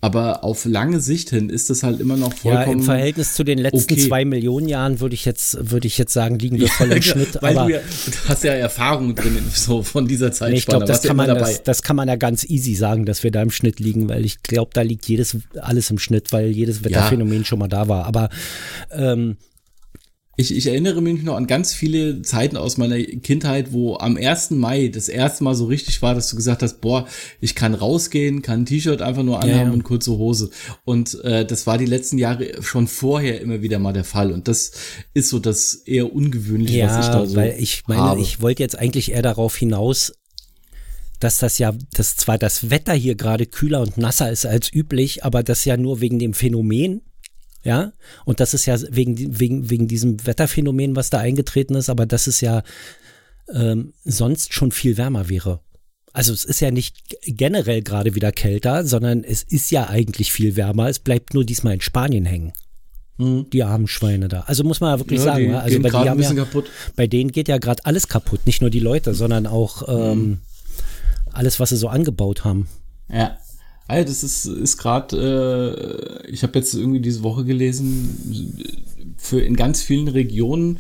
[0.01, 2.65] Aber auf lange Sicht hin ist das halt immer noch vollkommen.
[2.65, 4.07] Ja, im Verhältnis zu den letzten okay.
[4.07, 7.01] zwei Millionen Jahren würde ich jetzt, würde ich jetzt sagen, liegen wir voll im ja,
[7.01, 7.41] Schnitt.
[7.41, 10.51] Weil aber du, ja, du hast ja Erfahrung drin, so von dieser Zeit.
[10.51, 13.23] Nee, ich glaube, das kann man, das, das, kann man ja ganz easy sagen, dass
[13.23, 16.51] wir da im Schnitt liegen, weil ich glaube, da liegt jedes, alles im Schnitt, weil
[16.51, 17.45] jedes Wetterphänomen ja.
[17.45, 18.05] schon mal da war.
[18.05, 18.29] Aber,
[18.91, 19.37] ähm,
[20.37, 24.51] ich, ich erinnere mich noch an ganz viele Zeiten aus meiner Kindheit, wo am 1.
[24.51, 27.07] Mai das erste Mal so richtig war, dass du gesagt hast, boah,
[27.39, 29.71] ich kann rausgehen, kann ein T-Shirt einfach nur anhaben ja, ja.
[29.71, 30.49] und kurze Hose.
[30.83, 34.31] Und äh, das war die letzten Jahre schon vorher immer wieder mal der Fall.
[34.31, 34.71] Und das
[35.13, 38.21] ist so das eher ungewöhnliche, ja, was ich da so weil ich meine, habe.
[38.21, 40.13] ich wollte jetzt eigentlich eher darauf hinaus,
[41.19, 45.23] dass das ja, dass zwar das Wetter hier gerade kühler und nasser ist als üblich,
[45.23, 47.01] aber das ja nur wegen dem Phänomen
[47.65, 47.91] ja,
[48.25, 52.27] und das ist ja wegen, wegen, wegen diesem Wetterphänomen, was da eingetreten ist, aber dass
[52.27, 52.61] es ja
[53.51, 55.59] ähm, sonst schon viel wärmer wäre.
[56.13, 60.55] Also es ist ja nicht generell gerade wieder kälter, sondern es ist ja eigentlich viel
[60.55, 60.87] wärmer.
[60.89, 62.53] Es bleibt nur diesmal in Spanien hängen.
[63.17, 63.49] Mhm.
[63.49, 64.41] Die armen Schweine da.
[64.41, 65.59] Also muss man ja wirklich ja, sagen, ne?
[65.59, 66.47] also bei, die haben ja,
[66.95, 68.41] bei denen geht ja gerade alles kaputt.
[68.45, 70.37] Nicht nur die Leute, sondern auch ähm, mhm.
[71.31, 72.67] alles, was sie so angebaut haben.
[73.09, 73.37] Ja.
[73.87, 78.57] Also das ist, ist gerade, äh, ich habe jetzt irgendwie diese Woche gelesen,
[79.17, 80.79] für in ganz vielen Regionen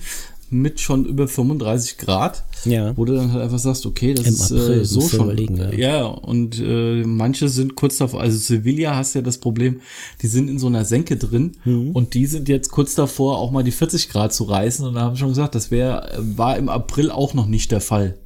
[0.49, 2.95] mit schon über 35 Grad, ja.
[2.95, 5.57] wo du dann halt einfach sagst, okay, das Im ist April, äh, so schon.
[5.57, 5.71] Ja.
[5.71, 9.81] ja, und äh, manche sind kurz davor, also Sevilla hast ja das Problem,
[10.21, 11.91] die sind in so einer Senke drin mhm.
[11.91, 15.01] und die sind jetzt kurz davor, auch mal die 40 Grad zu reißen und da
[15.01, 18.17] haben schon gesagt, das wäre, war im April auch noch nicht der Fall.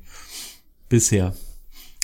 [0.89, 1.33] Bisher.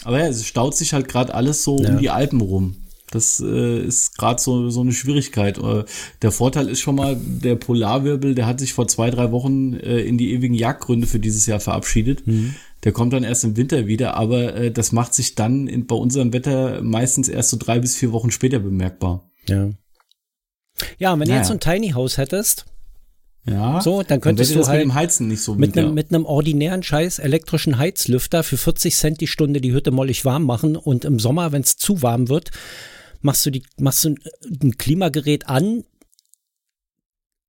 [0.03, 1.89] Aber ja, es staut sich halt gerade alles so ja.
[1.89, 2.75] um die Alpen rum.
[3.11, 5.57] Das äh, ist gerade so, so eine Schwierigkeit.
[5.57, 5.85] Äh,
[6.21, 10.01] der Vorteil ist schon mal, der Polarwirbel, der hat sich vor zwei, drei Wochen äh,
[10.01, 12.25] in die ewigen Jagdgründe für dieses Jahr verabschiedet.
[12.27, 12.55] Mhm.
[12.83, 15.95] Der kommt dann erst im Winter wieder, aber äh, das macht sich dann in, bei
[15.95, 19.29] unserem Wetter meistens erst so drei bis vier Wochen später bemerkbar.
[19.47, 19.69] Ja.
[20.97, 21.25] Ja, wenn naja.
[21.25, 22.65] du jetzt so ein Tiny House hättest,
[23.47, 23.79] ja.
[23.79, 26.25] So, dann könntest dann du halt mit dem Heizen nicht so mit einem, mit einem
[26.25, 31.05] ordinären Scheiß elektrischen Heizlüfter für 40 Cent die Stunde die Hütte mollig warm machen und
[31.05, 32.49] im Sommer, wenn es zu warm wird,
[33.21, 34.15] machst du die, machst du
[34.61, 35.83] ein Klimagerät an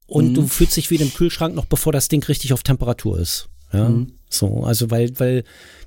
[0.07, 0.35] und mhm.
[0.35, 3.49] du fühlst dich wie einem Kühlschrank noch bevor das Ding richtig auf Temperatur ist.
[3.73, 3.89] Ja.
[3.89, 4.13] Mhm.
[4.29, 5.45] So, also weil, weil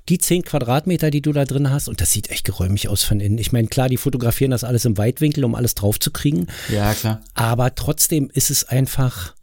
[0.08, 3.20] die 10 Quadratmeter, die du da drin hast, und das sieht echt geräumig aus von
[3.20, 3.38] innen.
[3.38, 6.46] Ich meine, klar, die fotografieren das alles im Weitwinkel, um alles drauf zu kriegen.
[6.72, 7.20] Ja, klar.
[7.34, 9.34] Aber trotzdem ist es einfach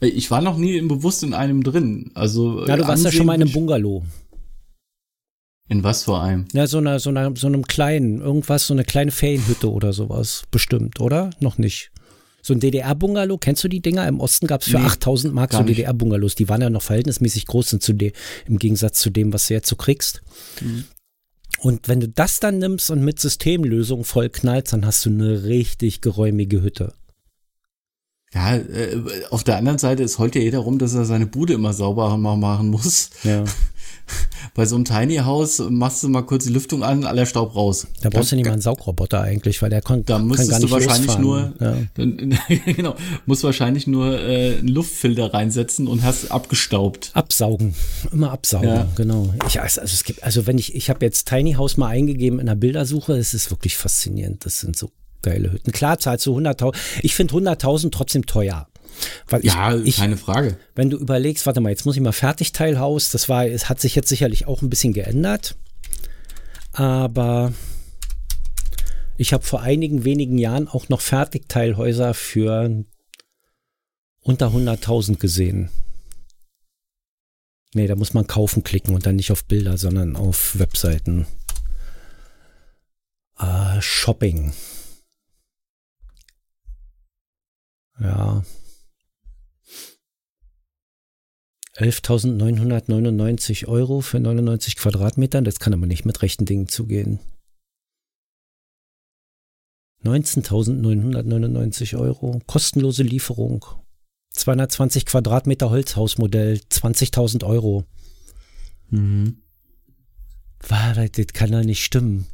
[0.00, 2.10] ich war noch nie im bewusst in einem drin.
[2.14, 4.02] Also Ja, du warst ja schon mal in einem Bungalow.
[5.68, 6.46] In was für einem?
[6.52, 10.44] Ja, so einer, so einer, so einem kleinen, irgendwas, so eine kleine Ferienhütte oder sowas.
[10.50, 11.30] Bestimmt, oder?
[11.40, 11.90] Noch nicht.
[12.40, 14.06] So ein DDR-Bungalow, kennst du die Dinger?
[14.06, 16.36] Im Osten gab es für nee, 8000 Mark so DDR-Bungalows.
[16.36, 18.12] Die waren ja noch verhältnismäßig groß sind zu dem,
[18.46, 20.22] im Gegensatz zu dem, was du jetzt so kriegst.
[20.60, 20.84] Mhm.
[21.58, 25.44] Und wenn du das dann nimmst und mit Systemlösung voll knallst, dann hast du eine
[25.44, 26.92] richtig geräumige Hütte.
[28.36, 31.54] Ja, äh, auf der anderen Seite ist heute ja jeder rum, dass er seine Bude
[31.54, 33.08] immer sauber machen muss.
[33.24, 33.44] Ja.
[34.54, 37.86] bei so einem Tiny House machst du mal kurz die Lüftung an, aller Staub raus.
[38.02, 40.68] Da brauchst du nicht mal einen Saugroboter eigentlich, weil der kann, da müsstest kann gar
[40.68, 41.22] du nicht wahrscheinlich losfahren.
[41.22, 41.76] nur, Ja.
[41.94, 42.38] dann,
[42.76, 42.94] genau,
[43.24, 47.10] musst wahrscheinlich nur äh, einen Luftfilter reinsetzen und hast abgestaubt.
[47.14, 47.74] Absaugen,
[48.12, 48.86] immer absaugen, Ja.
[48.96, 49.32] genau.
[49.48, 52.46] Ich, also es gibt, also wenn ich, ich habe jetzt Tiny House mal eingegeben in
[52.46, 54.44] der Bildersuche, es ist wirklich faszinierend.
[54.44, 54.90] Das sind so
[55.22, 55.72] geile Hütten.
[55.72, 56.74] Klar zahlst du 100.000.
[57.02, 58.68] Ich finde 100.000 trotzdem teuer.
[59.28, 60.58] Weil ich, Ja, ich, keine Frage.
[60.74, 63.94] wenn du überlegst, warte mal, jetzt muss ich mal Fertigteilhaus, das war, es hat sich
[63.94, 65.56] jetzt sicherlich auch ein bisschen geändert,
[66.72, 67.52] aber
[69.18, 72.84] ich habe vor einigen wenigen Jahren auch noch Fertigteilhäuser für
[74.22, 75.70] unter 100.000 gesehen.
[77.74, 81.26] Nee, da muss man kaufen klicken und dann nicht auf Bilder, sondern auf Webseiten.
[83.38, 84.54] Äh, Shopping.
[88.00, 88.44] Ja.
[91.76, 95.44] 11.999 Euro für 99 Quadratmetern.
[95.44, 97.20] Das kann aber nicht mit rechten Dingen zugehen.
[100.04, 102.40] 19.999 Euro.
[102.46, 103.64] Kostenlose Lieferung.
[104.30, 106.60] 220 Quadratmeter Holzhausmodell.
[106.70, 107.84] 20.000 Euro.
[108.90, 109.42] Mhm.
[110.60, 112.26] Das kann doch nicht stimmen.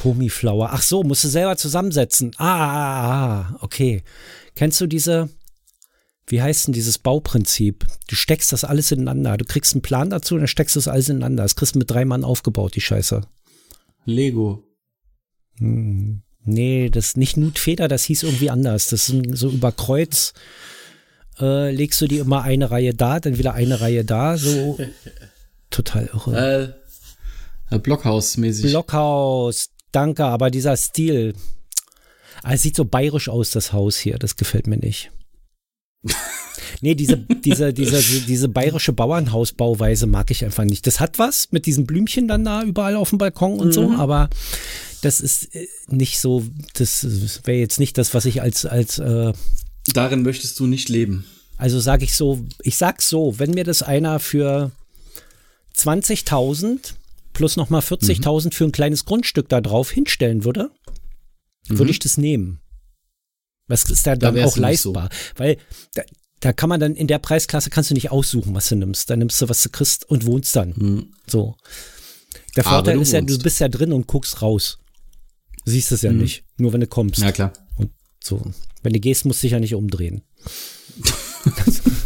[0.00, 0.70] Pomiflower.
[0.72, 2.30] Ach so, musst du selber zusammensetzen.
[2.38, 4.02] Ah, ah, ah, okay.
[4.54, 5.28] Kennst du diese,
[6.26, 7.84] wie heißt denn dieses Bauprinzip?
[8.08, 9.36] Du steckst das alles ineinander.
[9.36, 11.42] Du kriegst einen Plan dazu und dann steckst du das alles ineinander.
[11.42, 13.20] Das kriegst du mit drei Mann aufgebaut, die Scheiße.
[14.06, 14.64] Lego.
[15.58, 16.22] Hm.
[16.44, 18.86] Nee, das ist nicht Nutfeder, das hieß irgendwie anders.
[18.86, 20.32] Das sind so über Kreuz.
[21.38, 24.38] Äh, legst du die immer eine Reihe da, dann wieder eine Reihe da.
[24.38, 24.78] So
[25.68, 26.74] total irre.
[27.70, 28.70] Äh, Blockhaus-mäßig.
[28.70, 31.34] Blockhaus, danke, aber dieser Stil.
[32.42, 34.18] Ah, Es sieht so bayerisch aus, das Haus hier.
[34.18, 35.10] Das gefällt mir nicht.
[36.82, 40.86] Nee, diese, diese, diese, diese bayerische Bauernhausbauweise mag ich einfach nicht.
[40.86, 44.30] Das hat was mit diesen Blümchen dann da überall auf dem Balkon und so, aber
[45.02, 47.04] das ist äh, nicht so, das
[47.44, 49.32] wäre jetzt nicht das, was ich als, als äh,
[49.92, 51.26] Darin möchtest du nicht leben.
[51.56, 54.70] also sage ich so, ich sag's so, wenn mir das einer für
[55.76, 56.94] 20.000
[57.40, 60.70] plus nochmal 40.000 für ein kleines Grundstück da drauf hinstellen würde,
[61.68, 62.60] würde ich das nehmen.
[63.66, 64.92] Was ist da dann wär's auch nicht so.
[64.92, 65.08] leistbar?
[65.36, 65.56] Weil
[65.94, 66.02] da,
[66.40, 69.08] da kann man dann in der Preisklasse kannst du nicht aussuchen, was du nimmst.
[69.08, 70.74] Da nimmst du, was du kriegst und wohnst dann.
[70.76, 71.14] Mhm.
[71.26, 71.56] So.
[72.56, 74.78] Der Vorteil ist ja, du bist ja drin und guckst raus.
[75.64, 76.44] Du siehst es ja nicht.
[76.58, 77.22] Nur wenn du kommst.
[77.22, 77.54] Ja, klar.
[77.78, 77.90] Und
[78.22, 78.42] so.
[78.82, 80.20] Wenn du gehst, musst du dich ja nicht umdrehen.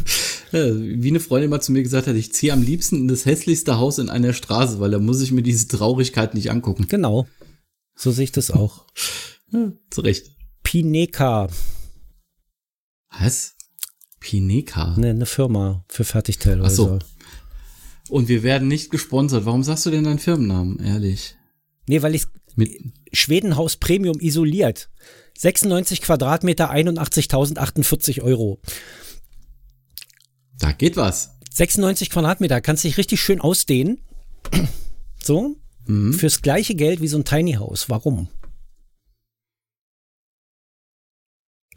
[0.55, 3.27] Ja, wie eine Freundin mal zu mir gesagt hat, ich ziehe am liebsten in das
[3.27, 6.87] hässlichste Haus in einer Straße, weil da muss ich mir diese Traurigkeit nicht angucken.
[6.89, 7.27] Genau.
[7.97, 8.85] So sehe ich das auch.
[9.51, 10.31] Ja, zu Recht.
[10.63, 11.49] Pineka,
[13.21, 13.57] Was?
[14.21, 14.95] Pineka.
[14.95, 16.99] eine, eine Firma für Fertigteilhäuser.
[17.01, 18.13] Ach so.
[18.15, 19.47] Und wir werden nicht gesponsert.
[19.47, 21.37] Warum sagst du denn deinen Firmennamen, ehrlich?
[21.89, 22.71] Nee, weil ich Mit,
[23.13, 24.89] Schwedenhaus Premium isoliert.
[25.37, 28.61] 96 Quadratmeter, 81.048 Euro.
[30.65, 31.37] Da geht was.
[31.53, 34.01] 96 Quadratmeter, kannst dich richtig schön ausdehnen.
[35.23, 35.57] So.
[35.87, 36.13] Mhm.
[36.13, 37.89] Fürs gleiche Geld wie so ein Tiny House.
[37.89, 38.29] Warum?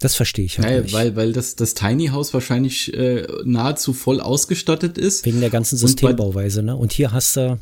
[0.02, 0.94] Das verstehe ich halt Ja, nicht.
[0.94, 5.26] weil, weil das, das Tiny House wahrscheinlich äh, nahezu voll ausgestattet ist.
[5.26, 6.76] Wegen der ganzen Systembauweise, ne?
[6.76, 7.58] Und hier hast du,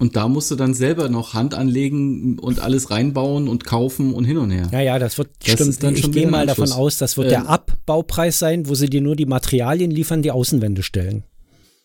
[0.00, 4.24] Und da musst du dann selber noch Hand anlegen und alles reinbauen und kaufen und
[4.24, 4.68] hin und her.
[4.72, 7.30] ja, ja, das wird, Das stimmt, dann ich gehe mal davon aus, das wird Ähm,
[7.30, 11.24] der Abbaupreis sein, wo sie dir nur die Materialien liefern, die Außenwände stellen.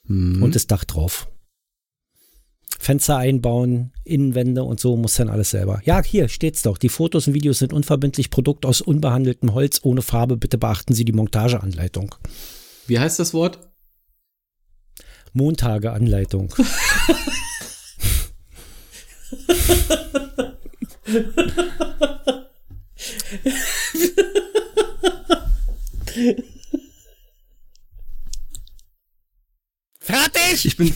[0.06, 0.43] Mhm.
[0.43, 1.28] Und das Dach drauf.
[2.78, 5.82] Fenster einbauen, Innenwände und so muss dann alles selber.
[5.86, 6.78] Ja, hier steht's doch.
[6.78, 10.38] Die Fotos und Videos sind unverbindlich Produkt aus unbehandeltem Holz ohne Farbe.
[10.38, 12.13] Bitte beachten Sie die Montageanleitung.
[12.86, 13.60] Wie heißt das Wort?
[15.32, 16.54] Montageanleitung.
[30.00, 30.65] Fertig!
[30.65, 30.96] Ich bin.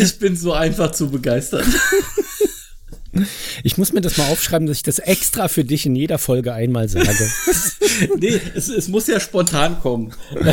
[0.00, 1.64] ich bin so einfach zu begeistern.
[3.62, 6.54] Ich muss mir das mal aufschreiben, dass ich das extra für dich in jeder Folge
[6.54, 7.30] einmal sage.
[8.18, 10.12] nee, es, es muss ja spontan kommen.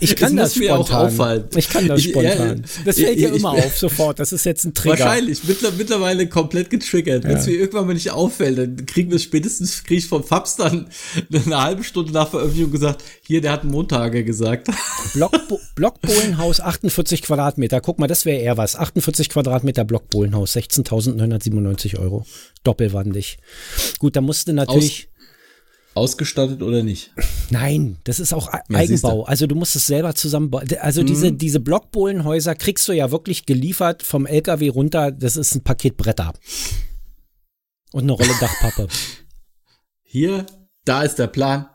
[0.00, 1.44] Ich kann das spontan.
[1.56, 2.58] Ich kann das spontan.
[2.58, 4.18] ja, das fällt ich- immer ich- auf sofort.
[4.18, 4.98] Das ist jetzt ein Trigger.
[4.98, 7.24] Wahrscheinlich, mittler, mittlerweile komplett getriggert.
[7.24, 10.56] Wenn es mir irgendwann mal nicht auffällt, dann kriegen wir spätestens, krieg ich vom Fabs
[10.56, 10.88] dann
[11.32, 14.68] eine halbe Stunde nach Veröffentlichung gesagt, hier, der hat Montage gesagt.
[15.14, 17.80] Blockbo Blockbohlenhaus 48 Quadratmeter.
[17.80, 18.76] Guck mal, das wäre eher was.
[18.76, 20.52] 48 Quadratmeter Blockbohlenhaus,
[21.20, 22.26] 16.997 Euro.
[22.62, 23.38] Doppelwandig.
[23.98, 25.08] Gut, da musste natürlich.
[25.94, 27.12] ausgestattet oder nicht?
[27.50, 29.24] Nein, das ist auch ja, Eigenbau.
[29.24, 30.68] Also du musst es selber zusammenbauen.
[30.80, 31.06] Also mhm.
[31.06, 35.10] diese, diese Blockbohlenhäuser kriegst du ja wirklich geliefert vom LKW runter.
[35.10, 36.32] Das ist ein Paket Bretter.
[37.92, 38.88] Und eine Rolle Dachpappe.
[40.02, 40.46] Hier,
[40.84, 41.66] da ist der Plan.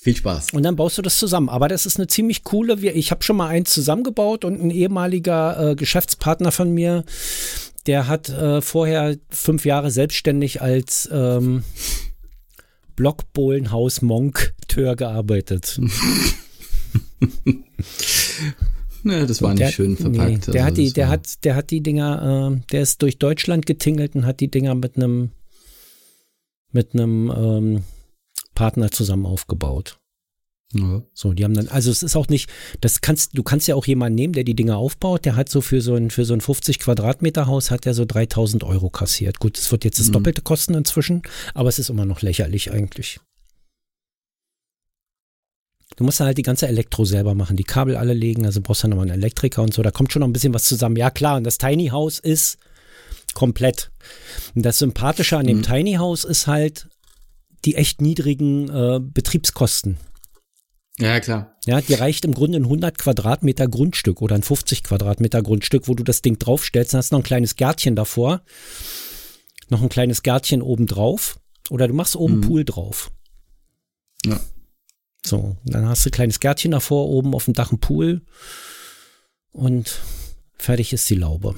[0.00, 0.52] Viel Spaß.
[0.52, 1.48] Und dann baust du das zusammen.
[1.48, 2.74] Aber das ist eine ziemlich coole.
[2.92, 7.04] Ich habe schon mal eins zusammengebaut und ein ehemaliger äh, Geschäftspartner von mir,
[7.88, 11.64] der hat äh, vorher fünf Jahre selbstständig als ähm,
[12.94, 15.80] Blockbohlenhaus Monteur gearbeitet.
[19.04, 20.28] Ne, das war nicht der, schön verpackt.
[20.28, 23.18] Nee, der, also hat die, der, hat, der hat die Dinger, äh, der ist durch
[23.18, 25.30] Deutschland getingelt und hat die Dinger mit einem
[26.72, 27.84] mit einem ähm,
[28.54, 29.97] Partner zusammen aufgebaut.
[30.74, 31.02] Ja.
[31.14, 32.50] So, die haben dann, also es ist auch nicht,
[32.82, 35.62] das kannst, du kannst ja auch jemanden nehmen, der die Dinger aufbaut, der hat so
[35.62, 39.38] für so ein, für so ein 50 Quadratmeter Haus hat er so 3000 Euro kassiert.
[39.38, 40.12] Gut, es wird jetzt das mhm.
[40.12, 41.22] Doppelte kosten inzwischen,
[41.54, 43.18] aber es ist immer noch lächerlich eigentlich.
[45.96, 48.82] Du musst dann halt die ganze Elektro selber machen, die Kabel alle legen, also brauchst
[48.82, 50.96] du dann nochmal einen Elektriker und so, da kommt schon noch ein bisschen was zusammen.
[50.96, 52.58] Ja klar, und das Tiny House ist
[53.32, 53.90] komplett.
[54.54, 55.62] Und das Sympathische an dem mhm.
[55.62, 56.88] Tiny House ist halt,
[57.64, 59.96] die echt niedrigen äh, Betriebskosten.
[61.00, 61.56] Ja, klar.
[61.64, 65.94] Ja, die reicht im Grunde ein 100 Quadratmeter Grundstück oder ein 50 Quadratmeter Grundstück, wo
[65.94, 68.42] du das Ding draufstellst, dann hast du noch ein kleines Gärtchen davor,
[69.68, 71.38] noch ein kleines Gärtchen oben drauf
[71.70, 72.40] oder du machst oben mhm.
[72.40, 73.12] Pool drauf.
[74.24, 74.40] Ja.
[75.24, 78.22] So, dann hast du ein kleines Gärtchen davor, oben auf dem Dach ein Pool
[79.52, 80.00] und
[80.56, 81.54] fertig ist die Laube.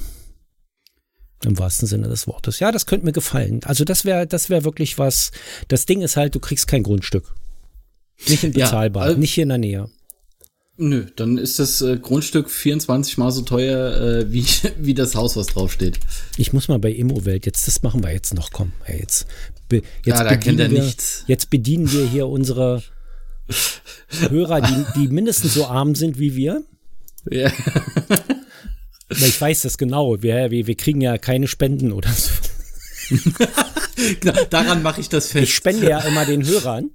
[1.43, 2.61] Im wahrsten Sinne des Wortes.
[2.61, 3.61] Ja, das könnte mir gefallen.
[3.65, 5.31] Also das wäre, das wäre wirklich was.
[5.69, 7.35] Das Ding ist halt, du kriegst kein Grundstück.
[8.29, 9.91] Nicht in bezahlbar, ja, also, nicht hier in der Nähe.
[10.77, 14.47] Nö, dann ist das äh, Grundstück 24 mal so teuer äh, wie,
[14.79, 16.01] wie das Haus, was draufsteht.
[16.37, 19.27] Ich muss mal bei Immowelt, jetzt, das machen wir jetzt noch, komm, hey, jetzt,
[19.69, 21.25] be, jetzt, ja, da kennt er wir, nichts.
[21.27, 22.83] jetzt bedienen wir hier unsere
[24.29, 26.63] Hörer, die, die mindestens so arm sind wie wir.
[27.31, 27.53] Ja.
[29.11, 30.23] Ich weiß das genau.
[30.23, 32.31] Wir, wir, wir kriegen ja keine Spenden oder so.
[34.21, 35.45] genau, daran mache ich das fest.
[35.45, 36.91] Ich spende ja immer den Hörern.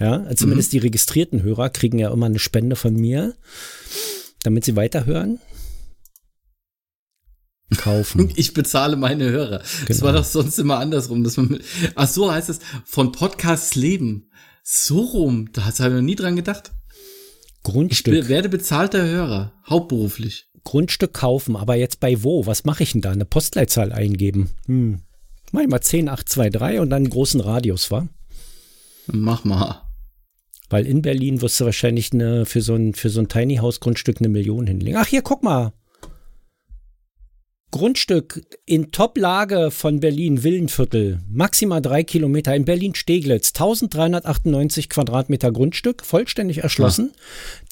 [0.00, 0.76] Ja, zumindest mhm.
[0.76, 3.34] die registrierten Hörer kriegen ja immer eine Spende von mir,
[4.42, 5.40] damit sie weiterhören.
[7.76, 8.32] Kaufen.
[8.36, 9.58] Ich bezahle meine Hörer.
[9.58, 9.88] Genau.
[9.88, 11.24] Das war doch sonst immer andersrum.
[11.24, 14.30] Dass man mit, ach so heißt es, von Podcasts leben.
[14.62, 15.50] So rum.
[15.52, 16.72] Da habe ich noch nie dran gedacht.
[17.64, 18.14] Grundstück.
[18.14, 20.46] Ich werde bezahlter Hörer, hauptberuflich.
[20.62, 22.46] Grundstück kaufen, aber jetzt bei wo?
[22.46, 23.10] Was mache ich denn da?
[23.10, 24.50] Eine Postleitzahl eingeben?
[24.66, 25.00] Hm.
[25.52, 28.08] Mach ich mal 10823 und dann einen großen Radius, wa?
[29.06, 29.85] Mach mal.
[30.68, 33.80] Weil in Berlin wirst du wahrscheinlich eine, für so ein, für so ein Tiny House
[33.80, 34.96] Grundstück eine Million hinlegen.
[34.96, 35.72] Ach, hier, guck mal.
[37.72, 46.58] Grundstück in Top-Lage von Berlin, Villenviertel, maximal drei Kilometer in Berlin-Steglitz, 1398 Quadratmeter Grundstück, vollständig
[46.58, 47.12] erschlossen,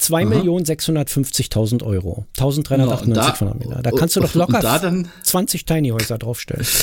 [0.01, 0.17] ja.
[0.19, 3.81] 2.650.000 Euro, 1398 ja, da, Quadratmeter.
[3.81, 6.65] Da kannst du doch locker da dann, 20 Tiny Häuser draufstellen.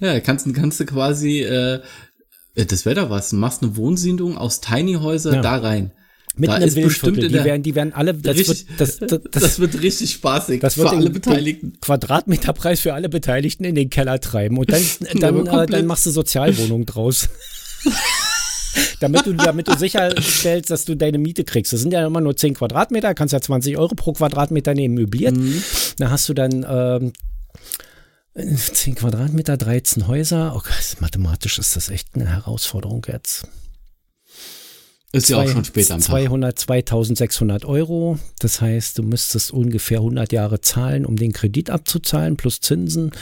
[0.00, 1.80] Ja, kannst, kannst du quasi, äh,
[2.64, 5.42] das wäre doch was, machst eine Wohnsiedlung aus Tiny Häuser ja.
[5.42, 5.92] da rein.
[6.36, 7.28] Mitten da im Wildviertel.
[7.28, 10.78] Die werden, die werden alle, das, richtig, wird, das, das, das, wird richtig spaßig das
[10.78, 11.72] wird für alle Beteiligten.
[11.80, 14.58] Quadratmeterpreis für alle Beteiligten in den Keller treiben.
[14.58, 14.82] Und dann,
[15.20, 17.28] dann, äh, dann machst du Sozialwohnung draus.
[19.00, 21.72] damit du, damit du sicherstellst, dass du deine Miete kriegst.
[21.72, 25.36] Das sind ja immer nur 10 Quadratmeter, kannst ja 20 Euro pro Quadratmeter nehmen, möbliert.
[25.36, 25.62] Mhm.
[25.98, 27.12] Da hast du dann ähm,
[28.34, 30.52] 10 Quadratmeter, 13 Häuser.
[30.54, 33.48] Oh Gott, mathematisch ist das echt eine Herausforderung jetzt.
[35.10, 38.18] Ist ja auch schon später am 200, 2600 Euro.
[38.40, 43.12] Das heißt, du müsstest ungefähr 100 Jahre zahlen, um den Kredit abzuzahlen, plus Zinsen.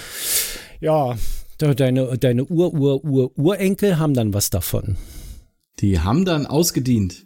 [0.81, 1.17] Ja,
[1.59, 4.97] deine, deine Ur-Ur-Ur-Urenkel haben dann was davon.
[5.79, 7.25] Die haben dann ausgedient.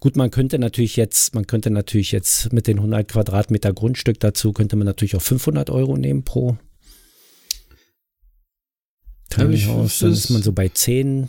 [0.00, 4.52] Gut, man könnte natürlich jetzt, man könnte natürlich jetzt mit den 100 Quadratmeter Grundstück dazu,
[4.52, 6.56] könnte man natürlich auch 500 Euro nehmen pro
[9.34, 10.00] Tiny House.
[10.00, 11.28] Dann ist man so bei 10,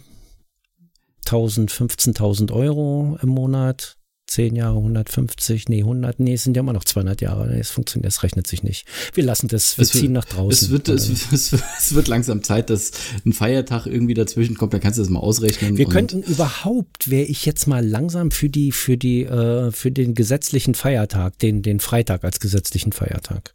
[1.26, 3.98] 1000, 15.000 Euro im Monat.
[4.28, 7.48] 10 Jahre, 150, nee, 100, nee, es sind ja immer noch 200 Jahre.
[7.48, 8.88] Nee, es funktioniert, es rechnet sich nicht.
[9.14, 10.66] Wir lassen das, wir es ziehen wird, nach draußen.
[10.66, 12.92] Es wird, es, es, es, wird langsam Zeit, dass
[13.26, 15.78] ein Feiertag irgendwie dazwischen kommt, dann kannst du das mal ausrechnen.
[15.78, 20.16] Wir könnten überhaupt, wäre ich jetzt mal langsam für die, für die, äh, für den
[20.16, 23.54] gesetzlichen Feiertag, den, den Freitag als gesetzlichen Feiertag.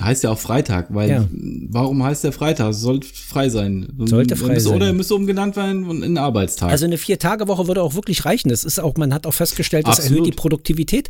[0.00, 1.28] Heißt ja auch Freitag, weil ja.
[1.68, 2.72] warum heißt der Freitag?
[2.74, 3.88] Sollte frei sein.
[3.98, 4.76] Sollte frei müsste, sein.
[4.76, 6.70] Oder müsste umgenannt werden in Arbeitstag.
[6.70, 8.48] Also eine Vier-Tage-Woche würde auch wirklich reichen.
[8.48, 11.08] Das ist auch, man hat auch festgestellt, das erhöht die Produktivität.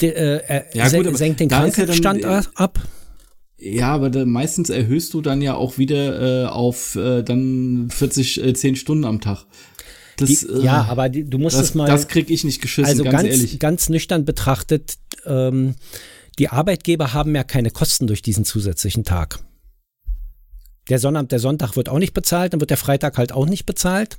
[0.00, 2.78] De, äh, ja, sen gut, senkt den Krankenstand ja dann, ab.
[3.58, 8.44] Ja, aber da, meistens erhöhst du dann ja auch wieder äh, auf äh, dann 40,
[8.44, 9.44] äh, 10 Stunden am Tag.
[10.16, 11.86] Das, die, äh, ja, aber die, du musst das, es mal.
[11.86, 13.58] Das krieg ich nicht geschissen, also ganz, ganz, ehrlich.
[13.58, 14.94] ganz nüchtern betrachtet,
[15.26, 15.74] ähm,
[16.38, 19.40] die Arbeitgeber haben ja keine Kosten durch diesen zusätzlichen Tag.
[20.88, 23.66] Der, Sonntag, der Sonntag wird auch nicht bezahlt, dann wird der Freitag halt auch nicht
[23.66, 24.18] bezahlt.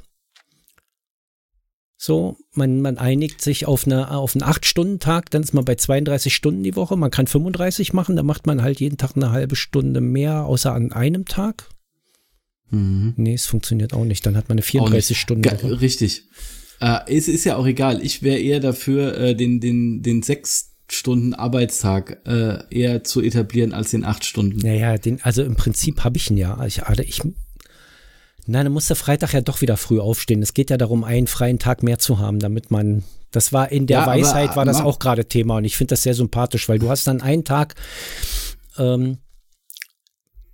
[2.02, 6.34] So, man, man einigt sich auf, eine, auf einen 8-Stunden-Tag, dann ist man bei 32
[6.34, 6.96] Stunden die Woche.
[6.96, 10.74] Man kann 35 machen, dann macht man halt jeden Tag eine halbe Stunde mehr, außer
[10.74, 11.68] an einem Tag.
[12.70, 13.16] Mhm.
[13.18, 14.26] Nee, es funktioniert auch nicht.
[14.26, 15.44] Dann hat man eine 34 Stunden.
[15.44, 15.82] Woche.
[15.82, 16.24] Richtig.
[16.80, 18.02] Äh, es ist ja auch egal.
[18.02, 23.74] Ich wäre eher dafür, äh, den, den, den sechs Stunden Arbeitstag äh, eher zu etablieren
[23.74, 24.58] als den acht Stunden.
[24.60, 26.64] Naja, den, also im Prinzip habe ich ihn ja.
[26.66, 27.22] Ich, also ich,
[28.46, 30.42] nein, dann muss der Freitag ja doch wieder früh aufstehen.
[30.42, 33.04] Es geht ja darum, einen freien Tag mehr zu haben, damit man.
[33.32, 35.92] Das war in der Ja, aber, Weisheit, war das auch gerade Thema und ich finde
[35.94, 37.76] das sehr sympathisch, weil du hast dann einen Tag,
[38.80, 39.20] ähm,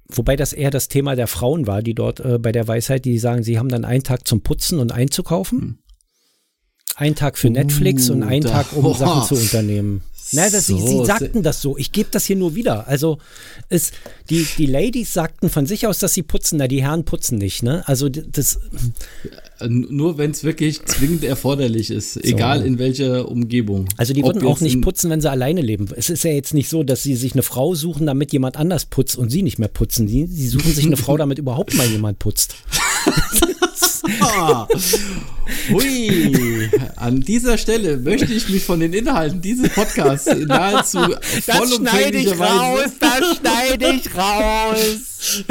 [0.09, 3.17] wobei das eher das Thema der Frauen war, die dort äh, bei der Weisheit, die
[3.17, 5.79] sagen, sie haben dann einen Tag zum Putzen und einzukaufen,
[6.97, 8.93] einen Tag für Netflix und einen da- Tag, um.
[8.93, 10.01] Sachen zu unternehmen.
[10.31, 11.77] Na, das, sie, sie So, sagten das so.
[11.77, 12.87] Ich gebe das hier nur wieder.
[12.87, 13.19] Also
[13.69, 13.91] es,
[14.29, 16.57] die, die Ladies sagten von sich aus, dass sie putzen.
[16.57, 17.63] Na, die Herren putzen nicht.
[17.63, 17.83] Ne?
[17.87, 18.59] Also das,
[19.67, 23.87] Nur wenn es wirklich zwingend erforderlich ist, egal in welcher Umgebung.
[23.97, 25.87] also die würden auch nicht putzen, wenn sie alleine leben.
[25.95, 28.85] Es ist ja jetzt nicht so, dass sie sich eine Frau suchen, damit jemand anders
[28.85, 30.07] putzt und sie nicht mehr putzen.
[30.07, 32.55] Sie, sie suchen sich eine Frau, damit überhaupt mal jemand putzt.
[35.69, 36.69] Hui.
[36.95, 43.37] An dieser Stelle möchte ich mich von den Inhalten dieses Podcasts nahezu vollumfänglicher Weise das
[43.37, 45.43] schneide ich raus.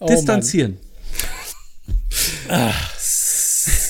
[0.00, 0.78] oh, distanzieren.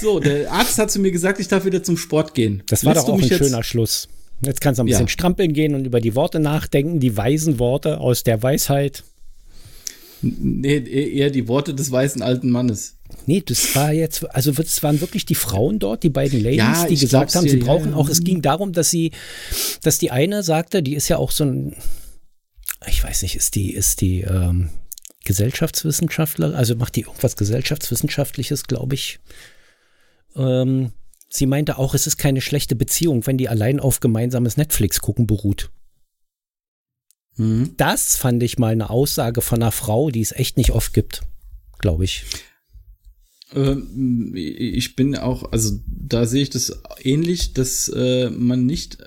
[0.01, 2.63] So, der Arzt hat zu mir gesagt, ich darf wieder zum Sport gehen.
[2.67, 4.09] Das war Lässt doch auch ein schöner Schluss.
[4.41, 5.09] Jetzt kannst du ein bisschen Ja.
[5.09, 9.05] strampeln gehen und über die Worte nachdenken, die weisen Worte aus der Weisheit.
[10.25, 12.97] Nee, eher die Worte des weißen alten Mannes.
[13.27, 16.87] Nee, das war jetzt, also es waren wirklich die Frauen dort, die beiden Ladies, Ja,
[16.87, 17.97] die gesagt haben, sie ja, brauchen ja.
[17.97, 19.13] auch, es ging darum, dass sie,
[19.83, 21.77] dass die eine sagte, die ist ja auch so ein,
[22.89, 24.71] ich weiß nicht, ist die, ist die ähm,
[25.25, 29.21] Gesellschaftswissenschaftler, also macht die irgendwas Gesellschaftswissenschaftliches, glaube ich.
[30.37, 30.93] Ähm,
[31.29, 35.27] sie meinte auch, es ist keine schlechte Beziehung, wenn die allein auf gemeinsames Netflix gucken
[35.27, 35.71] beruht.
[37.37, 37.75] Mhm.
[37.77, 41.23] Das fand ich mal eine Aussage von einer Frau, die es echt nicht oft gibt,
[41.79, 42.25] glaube ich.
[43.55, 48.99] Ähm, ich bin auch, also da sehe ich das ähnlich, dass äh, man nicht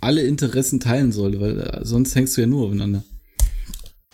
[0.00, 3.04] alle Interessen teilen soll, weil äh, sonst hängst du ja nur aufeinander.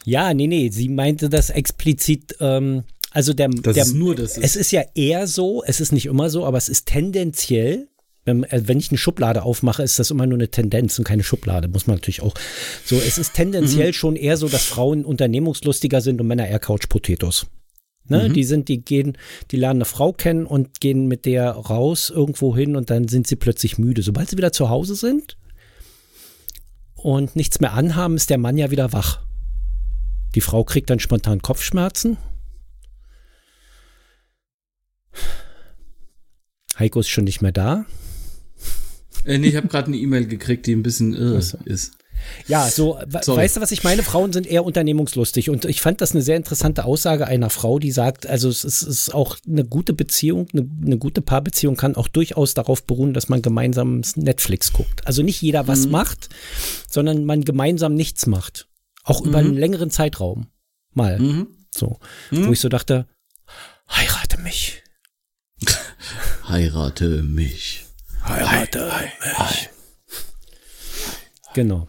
[0.04, 4.38] Ja, nee, nee, sie meinte das explizit, ähm, also der, Das der ist nur das
[4.38, 7.88] es ist ja eher so, es ist nicht immer so, aber es ist tendenziell,
[8.24, 11.22] wenn, äh, wenn ich eine Schublade aufmache, ist das immer nur eine Tendenz und keine
[11.24, 12.34] Schublade, muss man natürlich auch.
[12.84, 13.92] So, es ist tendenziell Mhm.
[13.94, 17.46] schon eher so, dass Frauen unternehmungslustiger sind und Männer eher Couch-Potatoes.
[18.08, 18.32] Ne, Mhm.
[18.34, 19.16] Die sind, die gehen,
[19.50, 23.26] die lernen eine Frau kennen und gehen mit der raus irgendwo hin und dann sind
[23.26, 24.02] sie plötzlich müde.
[24.02, 25.36] Sobald sie wieder zu Hause sind
[26.94, 29.20] und nichts mehr anhaben, ist der Mann ja wieder wach.
[30.34, 32.16] Die Frau kriegt dann spontan Kopfschmerzen.
[36.78, 37.84] Heiko ist schon nicht mehr da.
[39.24, 41.58] Äh, nee, ich habe gerade eine E-Mail gekriegt, die ein bisschen irre so.
[41.64, 41.92] ist.
[42.46, 43.42] Ja, so, Sorry.
[43.42, 44.02] weißt du, was ich meine?
[44.02, 45.50] Frauen sind eher unternehmungslustig.
[45.50, 48.82] Und ich fand das eine sehr interessante Aussage einer Frau, die sagt, also es ist,
[48.82, 53.28] ist auch eine gute Beziehung, eine, eine gute Paarbeziehung kann auch durchaus darauf beruhen, dass
[53.28, 55.06] man gemeinsam Netflix guckt.
[55.06, 56.28] Also nicht jeder was macht,
[56.88, 58.68] sondern man gemeinsam nichts macht.
[59.04, 60.46] Auch über einen längeren Zeitraum.
[60.94, 61.18] Mal.
[61.18, 61.48] Mhm.
[61.74, 61.98] So.
[62.30, 63.06] Wo ich so dachte,
[63.90, 64.82] heirate mich.
[66.48, 67.71] Heirate mich.
[68.32, 68.90] Heirate
[69.38, 69.68] mich.
[71.52, 71.86] Genau.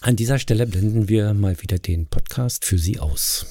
[0.00, 3.44] An dieser Stelle blenden wir mal wieder den Podcast für Sie aus.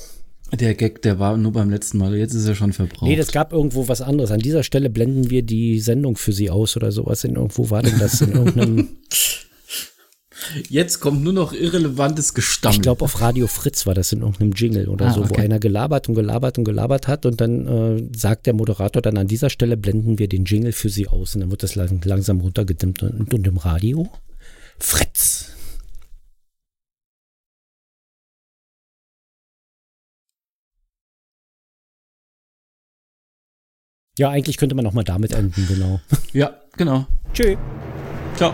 [0.51, 3.03] Der Gag, der war nur beim letzten Mal, jetzt ist er schon verbraucht.
[3.03, 4.32] Nee, das gab irgendwo was anderes.
[4.32, 7.24] An dieser Stelle blenden wir die Sendung für Sie aus oder sowas.
[7.24, 8.22] In irgendwo war denn das?
[8.22, 8.89] In irgendeinem,
[10.70, 12.76] jetzt kommt nur noch irrelevantes Gestammel.
[12.76, 15.42] ich glaube auf Radio Fritz war das in irgendeinem Jingle oder Ah, so, wo okay.
[15.42, 19.28] einer gelabert und gelabert und gelabert hat und dann äh, sagt der Moderator dann an
[19.28, 22.40] dieser Stelle blenden wir den Jingle für Sie aus und dann wird das lang, langsam
[22.42, 24.10] runtergedimmt und, und im Radio
[24.80, 25.52] Fritz.
[34.18, 36.00] Ja, eigentlich könnte man auch mal damit enden, genau.
[36.34, 37.06] Ja, genau.
[37.34, 37.58] Tschüss.
[38.36, 38.54] Ciao.